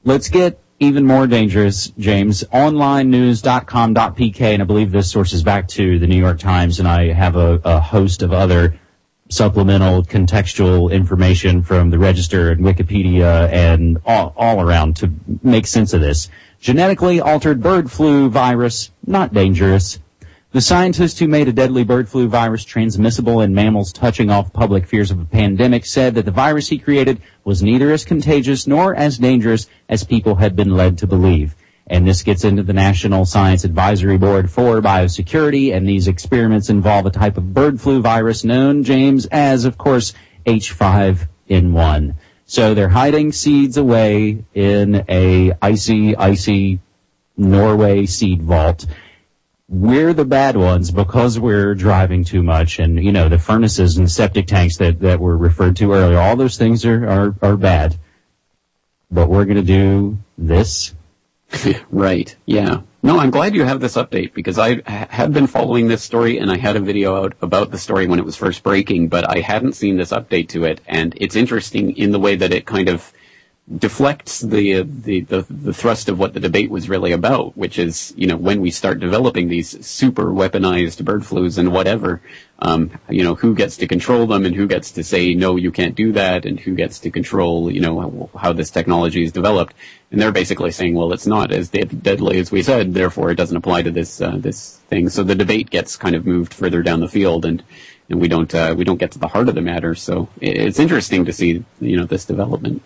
[0.04, 2.42] Let's get even more dangerous, James.
[2.44, 7.36] OnlineNews.com.pk, and I believe this sources back to the New York Times, and I have
[7.36, 8.80] a, a host of other
[9.28, 15.12] supplemental contextual information from the Register and Wikipedia and all, all around to
[15.42, 16.28] make sense of this.
[16.60, 19.98] Genetically altered bird flu virus, not dangerous.
[20.52, 24.86] The scientist who made a deadly bird flu virus transmissible in mammals touching off public
[24.86, 28.94] fears of a pandemic said that the virus he created was neither as contagious nor
[28.94, 31.56] as dangerous as people had been led to believe.
[31.86, 37.06] And this gets into the National Science Advisory Board for Biosecurity, and these experiments involve
[37.06, 40.12] a type of bird flu virus known, James, as, of course,
[40.44, 42.16] H5N1.
[42.50, 46.80] So they're hiding seeds away in a icy, icy
[47.36, 48.86] Norway seed vault.
[49.68, 54.10] We're the bad ones because we're driving too much and you know the furnaces and
[54.10, 57.96] septic tanks that, that were referred to earlier all those things are, are, are bad.
[59.12, 60.92] But we're going to do this
[61.90, 62.80] right yeah.
[63.02, 66.50] No i'm glad you have this update because i had been following this story and
[66.50, 69.40] i had a video out about the story when it was first breaking but i
[69.40, 72.88] hadn't seen this update to it and it's interesting in the way that it kind
[72.88, 73.12] of
[73.78, 78.12] deflects the, the, the, the, thrust of what the debate was really about, which is,
[78.16, 82.20] you know, when we start developing these super weaponized bird flus and whatever,
[82.58, 85.70] um, you know, who gets to control them and who gets to say, no, you
[85.70, 89.74] can't do that and who gets to control, you know, how this technology is developed.
[90.10, 93.56] And they're basically saying, well, it's not as deadly as we said, therefore it doesn't
[93.56, 95.08] apply to this, uh, this thing.
[95.10, 97.62] So the debate gets kind of moved further down the field and,
[98.08, 99.94] and we don't, uh, we don't get to the heart of the matter.
[99.94, 102.82] So it's interesting to see, you know, this development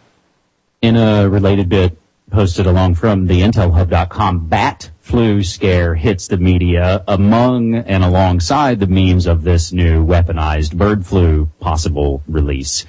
[0.85, 1.97] in a related bit
[2.30, 8.87] posted along from the intelhub.com, bat flu scare hits the media among and alongside the
[8.87, 12.85] memes of this new weaponized bird flu possible release.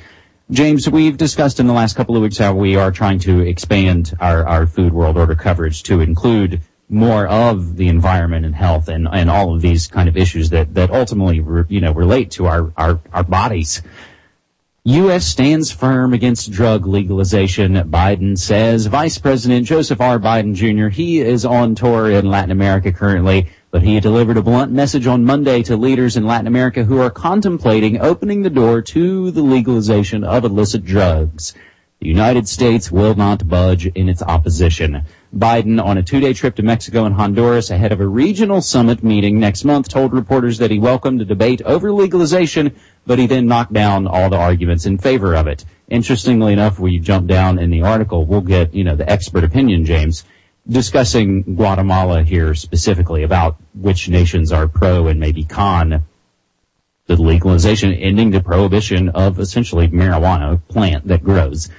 [0.51, 4.13] James, we've discussed in the last couple of weeks how we are trying to expand
[4.19, 9.07] our, our food world order coverage to include more of the environment and health and,
[9.09, 12.45] and all of these kind of issues that, that ultimately, re, you know, relate to
[12.45, 13.81] our, our, our bodies.
[14.87, 15.25] U.S.
[15.25, 18.85] stands firm against drug legalization, Biden says.
[18.85, 20.19] Vice President Joseph R.
[20.19, 24.71] Biden Jr., he is on tour in Latin America currently, but he delivered a blunt
[24.71, 29.31] message on Monday to leaders in Latin America who are contemplating opening the door to
[29.31, 31.55] the legalization of illicit drugs.
[32.01, 35.03] The United States will not budge in its opposition.
[35.35, 39.39] Biden, on a two-day trip to Mexico and Honduras ahead of a regional summit meeting
[39.39, 42.75] next month, told reporters that he welcomed a debate over legalization,
[43.07, 45.63] but he then knocked down all the arguments in favor of it.
[45.87, 49.85] Interestingly enough, we jump down in the article, we'll get, you know, the expert opinion,
[49.85, 50.25] James,
[50.67, 56.03] discussing Guatemala here specifically about which nations are pro and maybe con
[57.07, 61.69] the legalization, ending the prohibition of essentially marijuana plant that grows.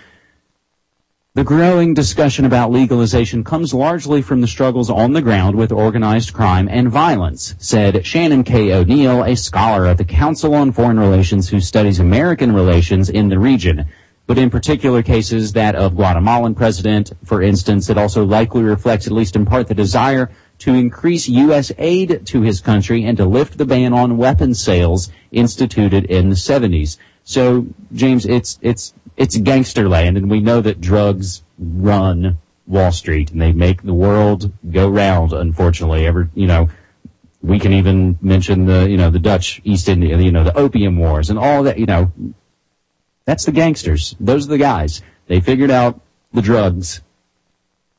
[1.37, 6.33] The growing discussion about legalization comes largely from the struggles on the ground with organized
[6.33, 8.73] crime and violence, said Shannon K.
[8.73, 13.39] O'Neill, a scholar at the Council on Foreign Relations who studies American relations in the
[13.39, 13.85] region.
[14.27, 19.13] But in particular cases, that of Guatemalan president, for instance, it also likely reflects, at
[19.13, 20.31] least in part, the desire
[20.61, 21.71] to increase U.S.
[21.77, 26.35] aid to his country and to lift the ban on weapons sales instituted in the
[26.35, 26.97] 70s.
[27.25, 33.31] So, James, it's, it's it's gangster land, and we know that drugs run Wall Street,
[33.31, 35.33] and they make the world go round.
[35.33, 36.69] Unfortunately, ever you know,
[37.43, 40.99] we can even mention the you know the Dutch East India, you know, the opium
[40.99, 41.79] wars, and all that.
[41.79, 42.13] You know,
[43.25, 44.17] that's the gangsters.
[44.21, 45.03] Those are the guys.
[45.29, 46.01] They figured out
[46.33, 47.01] the drugs,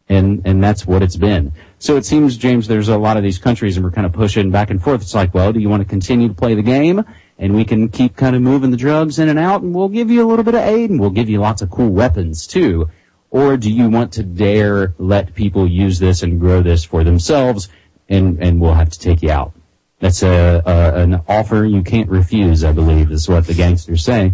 [0.09, 1.53] and and that's what it's been.
[1.79, 4.51] So it seems, James, there's a lot of these countries, and we're kind of pushing
[4.51, 5.01] back and forth.
[5.01, 7.05] It's like, well, do you want to continue to play the game?
[7.39, 10.09] And we can keep kind of moving the drugs in and out and we'll give
[10.09, 12.89] you a little bit of aid and we'll give you lots of cool weapons too.
[13.29, 17.69] Or do you want to dare let people use this and grow this for themselves
[18.09, 19.53] and, and we'll have to take you out?
[19.99, 24.33] That's a, a, an offer you can't refuse, I believe, is what the gangsters say.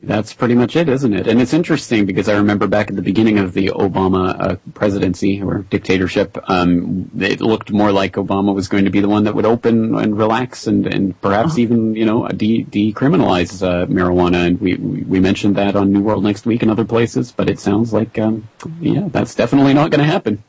[0.00, 1.26] That's pretty much it, isn't it?
[1.26, 5.42] And it's interesting because I remember back at the beginning of the Obama uh, presidency
[5.42, 9.34] or dictatorship, um, it looked more like Obama was going to be the one that
[9.34, 11.62] would open and relax and, and perhaps uh-huh.
[11.62, 14.46] even, you know, de- decriminalize uh, marijuana.
[14.46, 17.58] And we, we mentioned that on New World Next Week and other places, but it
[17.58, 18.48] sounds like, um,
[18.80, 20.44] yeah, that's definitely not going to happen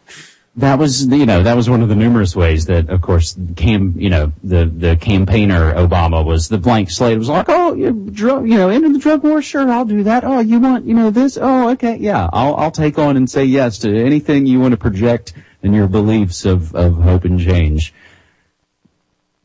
[0.60, 3.94] that was you know that was one of the numerous ways that of course came
[3.98, 7.94] you know the the campaigner Obama was the blank slate it was like oh you
[8.12, 9.42] drug you know into the drug war?
[9.42, 10.24] Sure I'll do that.
[10.24, 11.38] Oh you want you know this?
[11.42, 14.78] Oh okay yeah I'll I'll take on and say yes to anything you want to
[14.78, 15.34] project
[15.64, 17.94] in your beliefs of of hope and change.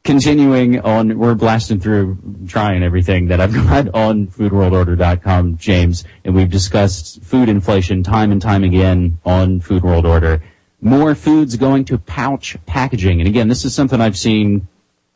[0.02, 6.50] Continuing on we're blasting through trying everything that I've got on foodworldorder.com James and we've
[6.50, 10.42] discussed food inflation time and time again on Food World Order
[10.84, 13.20] more foods going to pouch packaging.
[13.20, 14.68] And again, this is something I've seen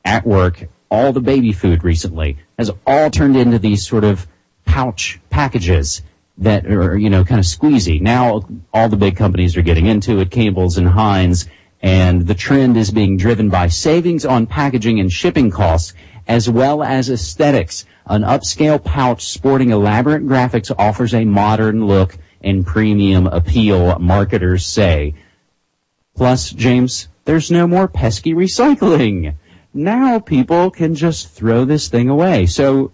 [0.04, 0.66] at work.
[0.90, 4.26] All the baby food recently has all turned into these sort of
[4.64, 6.02] pouch packages
[6.38, 8.00] that are, you know, kind of squeezy.
[8.00, 11.46] Now all the big companies are getting into it, Campbell's and Heinz,
[11.82, 15.92] and the trend is being driven by savings on packaging and shipping costs
[16.26, 17.84] as well as aesthetics.
[18.06, 25.14] An upscale pouch sporting elaborate graphics offers a modern look and premium appeal, marketers say.
[26.18, 29.36] Plus, James, there's no more pesky recycling.
[29.72, 32.46] Now people can just throw this thing away.
[32.46, 32.90] So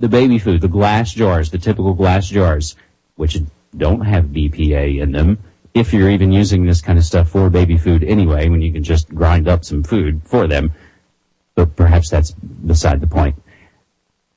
[0.00, 2.74] the baby food, the glass jars, the typical glass jars,
[3.14, 3.38] which
[3.76, 5.38] don't have BPA in them,
[5.72, 8.82] if you're even using this kind of stuff for baby food anyway, when you can
[8.82, 10.72] just grind up some food for them.
[11.54, 13.40] But perhaps that's beside the point.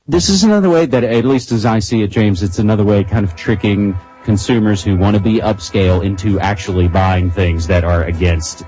[0.06, 3.02] This is another way that, at least as I see it, James, it's another way
[3.02, 8.04] kind of tricking consumers who want to be upscale into actually buying things that are
[8.04, 8.64] against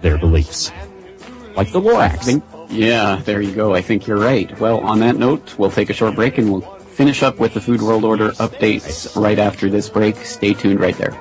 [0.00, 0.70] their beliefs.
[1.56, 2.24] Like the Lorax.
[2.24, 3.74] Think, yeah, there you go.
[3.74, 4.58] I think you're right.
[4.58, 7.60] Well, on that note, we'll take a short break and we'll finish up with the
[7.60, 10.16] Food World Order updates right after this break.
[10.16, 11.18] Stay tuned right there.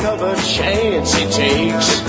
[0.00, 2.02] Another chance he takes.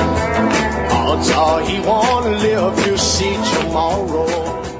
[0.92, 4.71] Odds are he won't live to see tomorrow.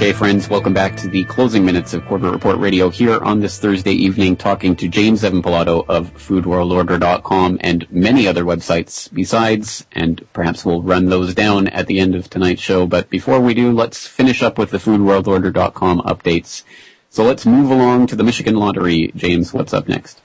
[0.00, 3.58] Okay, friends, welcome back to the closing minutes of Corbett Report Radio here on this
[3.58, 10.26] Thursday evening, talking to James Evan Pilato of FoodWorldOrder.com and many other websites besides, and
[10.32, 12.86] perhaps we'll run those down at the end of tonight's show.
[12.86, 16.62] But before we do, let's finish up with the FoodWorldOrder.com updates.
[17.10, 19.12] So let's move along to the Michigan Lottery.
[19.14, 20.22] James, what's up next?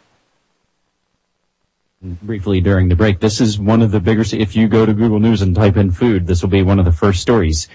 [2.21, 3.19] briefly during the break.
[3.19, 5.91] This is one of the bigger, if you go to Google News and type in
[5.91, 7.67] food, this will be one of the first stories.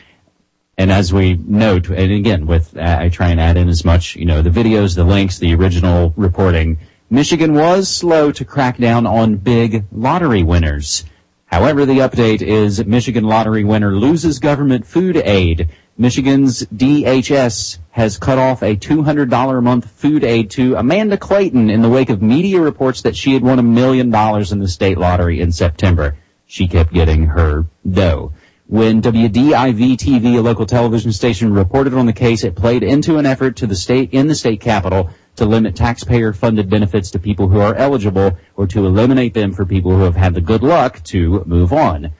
[0.79, 4.25] And as we note, and again, with I try and add in as much, you
[4.25, 6.79] know, the videos, the links, the original reporting.
[7.11, 11.05] Michigan was slow to crack down on big lottery winners.
[11.47, 15.68] However, the update is Michigan lottery winner loses government food aid.
[15.99, 21.83] Michigan's DHS has cut off a $200 a month food aid to Amanda Clayton in
[21.83, 24.97] the wake of media reports that she had won a million dollars in the state
[24.97, 26.16] lottery in September.
[26.47, 28.33] She kept getting her dough.
[28.71, 33.27] When WDIV TV, a local television station, reported on the case, it played into an
[33.27, 37.49] effort to the state in the state capital to limit taxpayer funded benefits to people
[37.49, 41.03] who are eligible or to eliminate them for people who have had the good luck
[41.03, 42.12] to move on.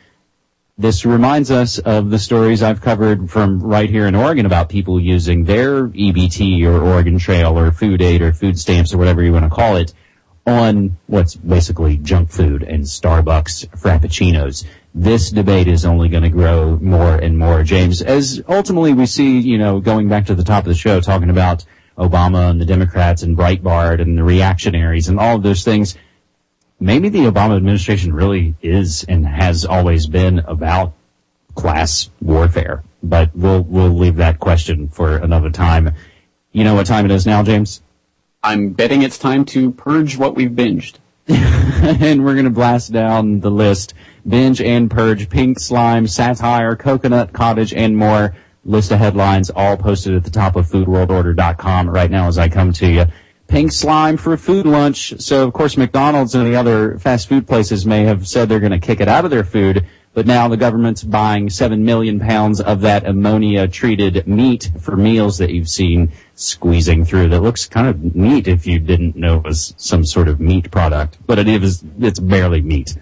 [0.77, 4.99] This reminds us of the stories I've covered from right here in Oregon about people
[4.99, 9.33] using their EBT or Oregon Trail or food aid or food stamps or whatever you
[9.33, 9.95] want to call it
[10.49, 16.76] on what's basically junk food and Starbucks frappuccinos this debate is only going to grow
[16.80, 18.03] more and more, James.
[18.03, 21.30] As ultimately we see, you know, going back to the top of the show, talking
[21.30, 21.64] about
[21.97, 25.97] Obama and the Democrats and Breitbart and the reactionaries and all of those things,
[26.80, 30.95] maybe the Obama administration really is and has always been about
[31.55, 32.82] class warfare.
[33.03, 35.95] But we'll we'll leave that question for another time.
[36.53, 37.80] You know what time it is now, James?
[38.43, 40.97] I'm betting it's time to purge what we've binged.
[41.28, 43.95] and we're going to blast down the list
[44.27, 48.35] binge and purge, pink slime, satire, coconut cottage, and more.
[48.64, 52.73] List of headlines all posted at the top of foodworldorder.com right now as I come
[52.75, 53.07] to you.
[53.49, 55.14] Pink slime for a food lunch.
[55.21, 58.71] So of course McDonald's and the other fast food places may have said they're going
[58.71, 62.61] to kick it out of their food, but now the government's buying seven million pounds
[62.61, 67.89] of that ammonia treated meat for meals that you've seen squeezing through that looks kind
[67.89, 71.49] of neat if you didn't know it was some sort of meat product, but it
[71.49, 72.97] is, it's barely meat.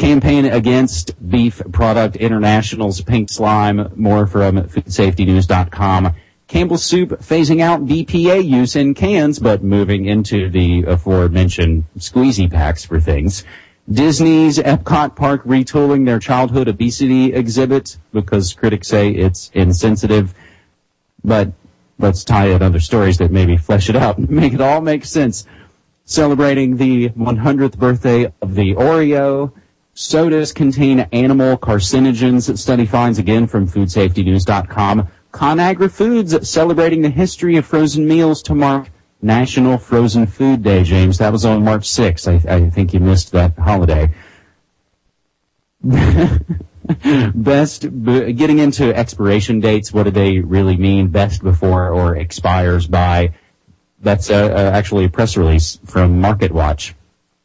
[0.00, 3.92] Campaign against Beef Product International's pink slime.
[3.96, 6.14] More from foodsafetynews.com.
[6.48, 12.82] Campbell's Soup phasing out BPA use in cans, but moving into the aforementioned squeezy packs
[12.82, 13.44] for things.
[13.92, 20.32] Disney's Epcot Park retooling their childhood obesity exhibit because critics say it's insensitive.
[21.22, 21.52] But
[21.98, 25.04] let's tie in other stories that maybe flesh it out and make it all make
[25.04, 25.44] sense.
[26.06, 29.52] Celebrating the 100th birthday of the Oreo.
[29.94, 32.56] Sodas contain animal carcinogens.
[32.56, 35.08] Study finds again from foodsafetynews.com.
[35.32, 38.90] ConAgra Foods celebrating the history of frozen meals to mark
[39.22, 41.18] National Frozen Food Day, James.
[41.18, 42.26] That was on March 6th.
[42.26, 44.10] I, I think you missed that holiday.
[47.34, 51.08] best, getting into expiration dates, what do they really mean?
[51.08, 53.34] Best before or expires by?
[54.00, 56.94] That's uh, uh, actually a press release from MarketWatch.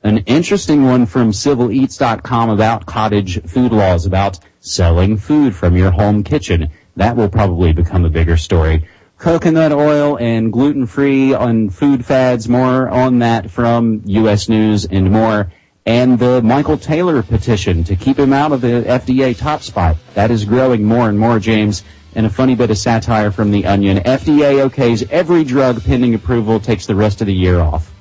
[0.06, 6.24] An interesting one from CivilEats.com about cottage food laws, about selling food from your home
[6.24, 6.70] kitchen.
[6.95, 8.88] That will probably become a bigger story.
[9.18, 14.47] Coconut oil and gluten-free on food fads, more on that from U.S.
[14.47, 15.51] News and more.
[15.88, 19.97] And the Michael Taylor petition to keep him out of the FDA top spot.
[20.14, 21.82] That is growing more and more, James.
[22.14, 23.97] And a funny bit of satire from The Onion.
[24.03, 27.95] FDA okays every drug pending approval, takes the rest of the year off.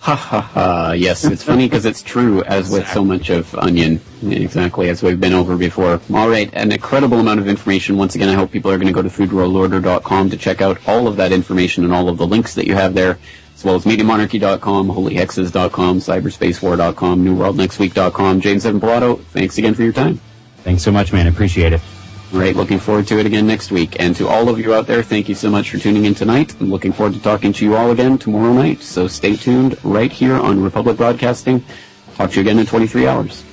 [0.00, 0.92] Ha ha ha.
[0.92, 4.00] Yes, it's funny because it's true, as with so much of Onion.
[4.26, 6.00] Exactly, as we've been over before.
[6.14, 7.98] All right, an incredible amount of information.
[7.98, 11.06] Once again, I hope people are going to go to foodworldorder.com to check out all
[11.06, 13.18] of that information and all of the links that you have there,
[13.54, 18.40] as well as MediaMonarchy.com, HolyHexes.com, CyberspaceWar.com, NewWorldNextWeek.com.
[18.40, 20.18] James Evan Pilato, thanks again for your time.
[20.62, 21.26] Thanks so much, man.
[21.26, 21.82] Appreciate it.
[22.32, 23.96] Right, looking forward to it again next week.
[23.98, 26.54] And to all of you out there, thank you so much for tuning in tonight.
[26.60, 28.82] I'm looking forward to talking to you all again tomorrow night.
[28.82, 31.64] So stay tuned right here on Republic Broadcasting.
[32.14, 33.44] Talk to you again in 23 hours.